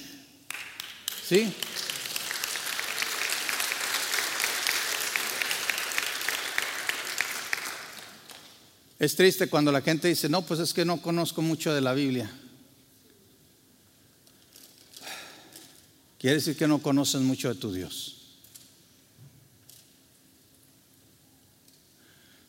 ¿Sí? 1.28 1.52
Es 9.00 9.16
triste 9.16 9.48
cuando 9.48 9.72
la 9.72 9.82
gente 9.82 10.10
dice, 10.10 10.28
no, 10.28 10.42
pues 10.46 10.60
es 10.60 10.74
que 10.74 10.84
no 10.84 11.02
conozco 11.02 11.42
mucho 11.42 11.74
de 11.74 11.80
la 11.80 11.94
Biblia. 11.94 12.30
Quiere 16.20 16.36
decir 16.36 16.58
que 16.58 16.68
no 16.68 16.82
conoces 16.82 17.22
mucho 17.22 17.48
de 17.48 17.56
tu 17.56 17.72
Dios. 17.72 18.18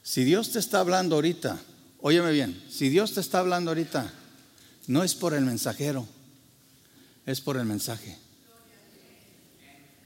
Si 0.02 0.24
Dios 0.24 0.50
te 0.50 0.58
está 0.58 0.80
hablando 0.80 1.14
ahorita, 1.14 1.62
óyeme 2.00 2.32
bien, 2.32 2.60
si 2.68 2.88
Dios 2.88 3.14
te 3.14 3.20
está 3.20 3.38
hablando 3.38 3.70
ahorita, 3.70 4.12
no 4.88 5.04
es 5.04 5.14
por 5.14 5.34
el 5.34 5.44
mensajero, 5.44 6.08
es 7.26 7.40
por 7.40 7.56
el 7.58 7.64
mensaje. 7.64 8.18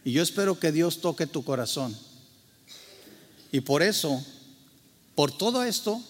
Y 0.05 0.13
yo 0.13 0.23
espero 0.23 0.61
que 0.61 0.73
Dios 0.73 1.01
toque 1.01 1.27
tu 1.27 1.43
corazón. 1.43 1.97
Y 3.51 3.61
por 3.63 3.83
eso, 3.83 4.23
por 5.15 5.33
todo 5.33 5.65
esto, 5.65 6.05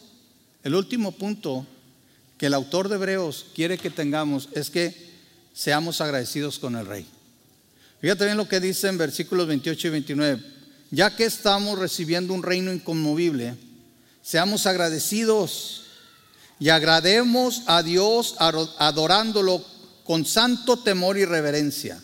el 0.65 0.75
último 0.75 1.13
punto 1.13 1.67
que 2.39 2.47
el 2.47 2.55
autor 2.55 2.89
de 2.89 2.97
Hebreos 2.97 3.47
quiere 3.55 3.79
que 3.79 3.91
tengamos 3.91 4.49
es 4.53 4.71
que 4.71 5.15
seamos 5.53 6.01
agradecidos 6.01 6.59
con 6.59 6.75
el 6.75 6.87
rey. 6.87 7.07
Fíjate 8.01 8.25
bien 8.25 8.37
lo 8.37 8.49
que 8.49 8.61
dice 8.61 8.89
en 8.89 8.99
versículos 8.99 9.47
28 9.47 9.87
y 9.87 9.91
29. 9.91 10.43
Ya 10.91 11.15
que 11.15 11.25
estamos 11.25 11.79
recibiendo 11.79 12.35
un 12.35 12.43
reino 12.43 12.73
inconmovible, 12.73 13.55
seamos 14.23 14.67
agradecidos 14.67 15.85
y 16.59 16.71
agrademos 16.71 17.63
a 17.67 17.83
Dios 17.83 18.37
adorándolo 18.39 19.65
con 20.05 20.25
santo 20.25 20.79
temor 20.79 21.19
y 21.19 21.25
reverencia, 21.25 22.03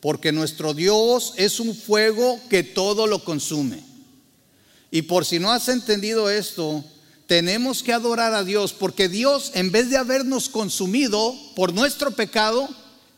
porque 0.00 0.32
nuestro 0.32 0.74
Dios 0.74 1.34
es 1.36 1.60
un 1.60 1.74
fuego 1.74 2.40
que 2.48 2.62
todo 2.62 3.06
lo 3.06 3.22
consume. 3.24 3.84
Y 4.90 5.02
por 5.02 5.24
si 5.24 5.38
no 5.38 5.52
has 5.52 5.68
entendido 5.68 6.30
esto, 6.30 6.84
tenemos 7.30 7.84
que 7.84 7.92
adorar 7.92 8.34
a 8.34 8.42
Dios 8.42 8.72
porque 8.72 9.08
Dios, 9.08 9.52
en 9.54 9.70
vez 9.70 9.88
de 9.88 9.96
habernos 9.96 10.48
consumido 10.48 11.32
por 11.54 11.72
nuestro 11.72 12.10
pecado, 12.10 12.68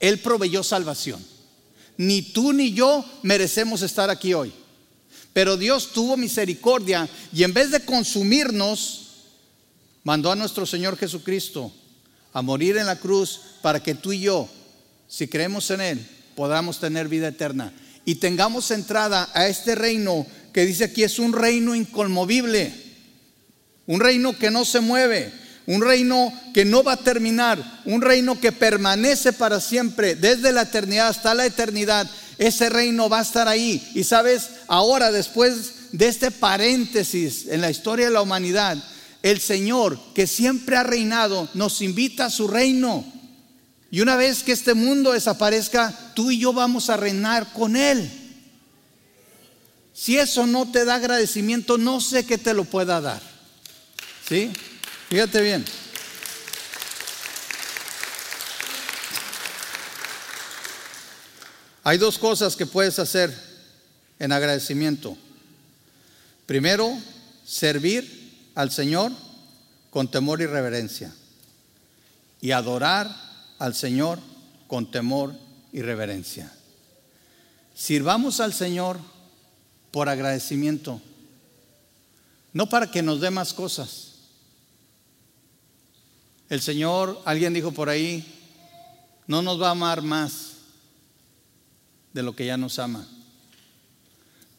Él 0.00 0.18
proveyó 0.18 0.62
salvación. 0.62 1.24
Ni 1.96 2.20
tú 2.20 2.52
ni 2.52 2.74
yo 2.74 3.06
merecemos 3.22 3.80
estar 3.80 4.10
aquí 4.10 4.34
hoy. 4.34 4.52
Pero 5.32 5.56
Dios 5.56 5.94
tuvo 5.94 6.18
misericordia 6.18 7.08
y 7.32 7.42
en 7.42 7.54
vez 7.54 7.70
de 7.70 7.86
consumirnos, 7.86 9.12
mandó 10.04 10.30
a 10.30 10.36
nuestro 10.36 10.66
Señor 10.66 10.98
Jesucristo 10.98 11.72
a 12.34 12.42
morir 12.42 12.76
en 12.76 12.84
la 12.84 12.96
cruz 12.96 13.40
para 13.62 13.82
que 13.82 13.94
tú 13.94 14.12
y 14.12 14.20
yo, 14.20 14.46
si 15.08 15.26
creemos 15.26 15.70
en 15.70 15.80
Él, 15.80 16.06
podamos 16.36 16.78
tener 16.78 17.08
vida 17.08 17.28
eterna 17.28 17.72
y 18.04 18.16
tengamos 18.16 18.72
entrada 18.72 19.30
a 19.32 19.48
este 19.48 19.74
reino 19.74 20.26
que 20.52 20.66
dice 20.66 20.84
aquí 20.84 21.02
es 21.02 21.18
un 21.18 21.32
reino 21.32 21.74
inconmovible 21.74 22.91
un 23.86 24.00
reino 24.00 24.36
que 24.38 24.50
no 24.50 24.64
se 24.64 24.80
mueve, 24.80 25.32
un 25.66 25.80
reino 25.80 26.32
que 26.52 26.64
no 26.64 26.82
va 26.82 26.94
a 26.94 27.04
terminar, 27.04 27.82
un 27.84 28.00
reino 28.00 28.40
que 28.40 28.52
permanece 28.52 29.32
para 29.32 29.60
siempre, 29.60 30.14
desde 30.14 30.52
la 30.52 30.62
eternidad 30.62 31.08
hasta 31.08 31.34
la 31.34 31.46
eternidad. 31.46 32.08
Ese 32.38 32.68
reino 32.68 33.08
va 33.08 33.20
a 33.20 33.22
estar 33.22 33.48
ahí. 33.48 33.86
Y 33.94 34.04
sabes, 34.04 34.50
ahora 34.66 35.12
después 35.12 35.92
de 35.92 36.08
este 36.08 36.30
paréntesis 36.30 37.46
en 37.48 37.60
la 37.60 37.70
historia 37.70 38.06
de 38.06 38.12
la 38.12 38.22
humanidad, 38.22 38.76
el 39.22 39.40
Señor, 39.40 39.98
que 40.14 40.26
siempre 40.26 40.76
ha 40.76 40.82
reinado, 40.82 41.48
nos 41.54 41.80
invita 41.80 42.26
a 42.26 42.30
su 42.30 42.48
reino. 42.48 43.04
Y 43.90 44.00
una 44.00 44.16
vez 44.16 44.42
que 44.42 44.52
este 44.52 44.74
mundo 44.74 45.12
desaparezca, 45.12 45.94
tú 46.14 46.30
y 46.30 46.38
yo 46.38 46.52
vamos 46.52 46.90
a 46.90 46.96
reinar 46.96 47.52
con 47.52 47.76
Él. 47.76 48.10
Si 49.92 50.18
eso 50.18 50.46
no 50.46 50.72
te 50.72 50.84
da 50.84 50.94
agradecimiento, 50.94 51.78
no 51.78 52.00
sé 52.00 52.24
qué 52.24 52.38
te 52.38 52.54
lo 52.54 52.64
pueda 52.64 53.00
dar. 53.00 53.31
¿Sí? 54.32 54.50
Fíjate 55.10 55.42
bien. 55.42 55.62
Hay 61.84 61.98
dos 61.98 62.18
cosas 62.18 62.56
que 62.56 62.64
puedes 62.64 62.98
hacer 62.98 63.30
en 64.18 64.32
agradecimiento. 64.32 65.18
Primero, 66.46 66.98
servir 67.44 68.50
al 68.54 68.70
Señor 68.70 69.12
con 69.90 70.10
temor 70.10 70.40
y 70.40 70.46
reverencia. 70.46 71.12
Y 72.40 72.52
adorar 72.52 73.14
al 73.58 73.74
Señor 73.74 74.18
con 74.66 74.90
temor 74.90 75.34
y 75.74 75.82
reverencia. 75.82 76.50
Sirvamos 77.74 78.40
al 78.40 78.54
Señor 78.54 78.98
por 79.90 80.08
agradecimiento, 80.08 81.02
no 82.54 82.70
para 82.70 82.90
que 82.90 83.02
nos 83.02 83.20
dé 83.20 83.30
más 83.30 83.52
cosas. 83.52 84.11
El 86.52 86.60
Señor, 86.60 87.18
alguien 87.24 87.54
dijo 87.54 87.72
por 87.72 87.88
ahí, 87.88 88.22
no 89.26 89.40
nos 89.40 89.58
va 89.58 89.68
a 89.68 89.70
amar 89.70 90.02
más 90.02 90.56
de 92.12 92.22
lo 92.22 92.36
que 92.36 92.44
ya 92.44 92.58
nos 92.58 92.78
ama. 92.78 93.08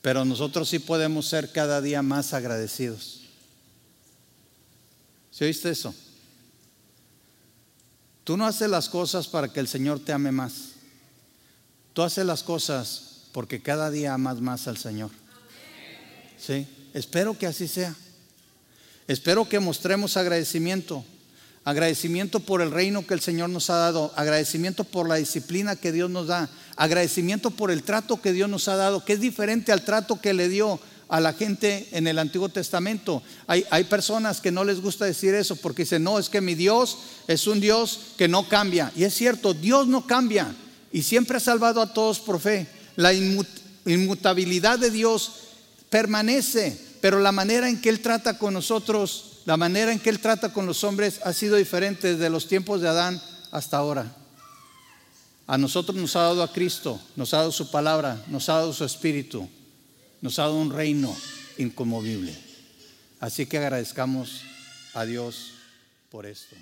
Pero 0.01 0.25
nosotros 0.25 0.67
sí 0.67 0.79
podemos 0.79 1.27
ser 1.27 1.51
cada 1.51 1.81
día 1.81 2.01
más 2.01 2.33
agradecidos. 2.33 3.21
¿Se 5.29 5.45
oíste 5.45 5.69
eso? 5.69 5.93
Tú 8.23 8.37
no 8.37 8.47
haces 8.47 8.71
las 8.71 8.89
cosas 8.89 9.27
para 9.27 9.53
que 9.53 9.59
el 9.59 9.67
Señor 9.67 9.99
te 9.99 10.13
ame 10.13 10.31
más. 10.31 10.71
Tú 11.93 12.01
haces 12.01 12.25
las 12.25 12.41
cosas 12.41 13.27
porque 13.33 13.61
cada 13.61 13.91
día 13.91 14.15
amas 14.15 14.41
más 14.41 14.67
al 14.67 14.77
Señor. 14.77 15.11
Sí, 16.39 16.65
espero 16.95 17.37
que 17.37 17.45
así 17.45 17.67
sea. 17.67 17.93
Espero 19.07 19.47
que 19.47 19.59
mostremos 19.59 20.17
agradecimiento. 20.17 21.05
Agradecimiento 21.66 22.41
por 22.41 22.61
el 22.61 22.72
reino 22.72 23.07
que 23.07 23.14
el 23.14 23.22
Señor 23.22 23.49
nos 23.49 23.70
ha 23.70 23.78
dado. 23.78 24.11
Agradecimiento 24.16 24.84
por 24.84 25.07
la 25.07 25.16
disciplina 25.16 25.78
que 25.78 25.93
Dios 25.93 26.09
nos 26.09 26.28
da. 26.28 26.49
Agradecimiento 26.76 27.51
por 27.51 27.72
el 27.72 27.84
trato 27.84 28.22
que 28.22 28.34
Dios 28.34 28.49
nos 28.49 28.68
ha 28.68 28.76
dado, 28.76 29.05
que 29.05 29.14
es 29.14 29.22
diferente 29.22 29.72
al 29.72 29.86
trato 29.86 30.20
que 30.20 30.34
le 30.34 30.49
dio 30.49 30.80
a 31.07 31.22
la 31.22 31.34
gente 31.34 31.88
en 31.91 32.07
el 32.07 32.20
Antiguo 32.20 32.49
Testamento. 32.49 33.24
Hay, 33.47 33.66
hay, 33.70 33.86
personas 33.86 34.41
que 34.41 34.51
no 34.51 34.66
les 34.66 34.82
gusta 34.82 35.05
decir 35.05 35.36
eso 35.36 35.55
porque 35.55 35.84
dicen, 35.84 36.03
no, 36.03 36.20
es 36.20 36.28
que 36.28 36.41
mi 36.41 36.55
Dios 36.55 36.97
es 37.28 37.47
un 37.47 37.61
Dios 37.61 37.99
que 38.18 38.28
no 38.28 38.49
cambia. 38.49 38.91
Y 38.95 39.03
es 39.03 39.14
cierto, 39.14 39.53
Dios 39.53 39.88
no 39.88 40.05
cambia 40.05 40.53
y 40.91 41.03
siempre 41.03 41.38
ha 41.38 41.39
salvado 41.39 41.82
a 41.82 41.93
todos 41.93 42.20
por 42.20 42.39
fe. 42.39 42.68
La 42.95 43.14
inmutabilidad 43.14 44.80
de 44.80 44.91
Dios 44.91 45.32
permanece, 45.89 46.78
pero 46.99 47.20
la 47.20 47.32
manera 47.32 47.70
en 47.70 47.80
que 47.80 47.89
Él 47.89 48.01
trata 48.01 48.38
con 48.38 48.53
nosotros 48.53 49.32
la 49.45 49.57
manera 49.57 49.91
en 49.91 49.99
que 49.99 50.09
Él 50.09 50.19
trata 50.19 50.53
con 50.53 50.65
los 50.65 50.83
hombres 50.83 51.19
ha 51.23 51.33
sido 51.33 51.57
diferente 51.57 52.13
desde 52.13 52.29
los 52.29 52.47
tiempos 52.47 52.81
de 52.81 52.87
Adán 52.87 53.21
hasta 53.51 53.77
ahora. 53.77 54.15
A 55.45 55.57
nosotros 55.57 55.97
nos 55.97 56.15
ha 56.15 56.21
dado 56.21 56.41
a 56.41 56.51
Cristo, 56.51 56.99
nos 57.15 57.33
ha 57.33 57.37
dado 57.37 57.51
su 57.51 57.69
palabra, 57.69 58.23
nos 58.27 58.47
ha 58.47 58.53
dado 58.53 58.73
su 58.73 58.85
espíritu, 58.85 59.49
nos 60.21 60.39
ha 60.39 60.43
dado 60.43 60.55
un 60.55 60.71
reino 60.71 61.13
inconmovible. 61.57 62.33
Así 63.19 63.45
que 63.45 63.57
agradezcamos 63.57 64.41
a 64.93 65.05
Dios 65.05 65.51
por 66.09 66.25
esto. 66.25 66.55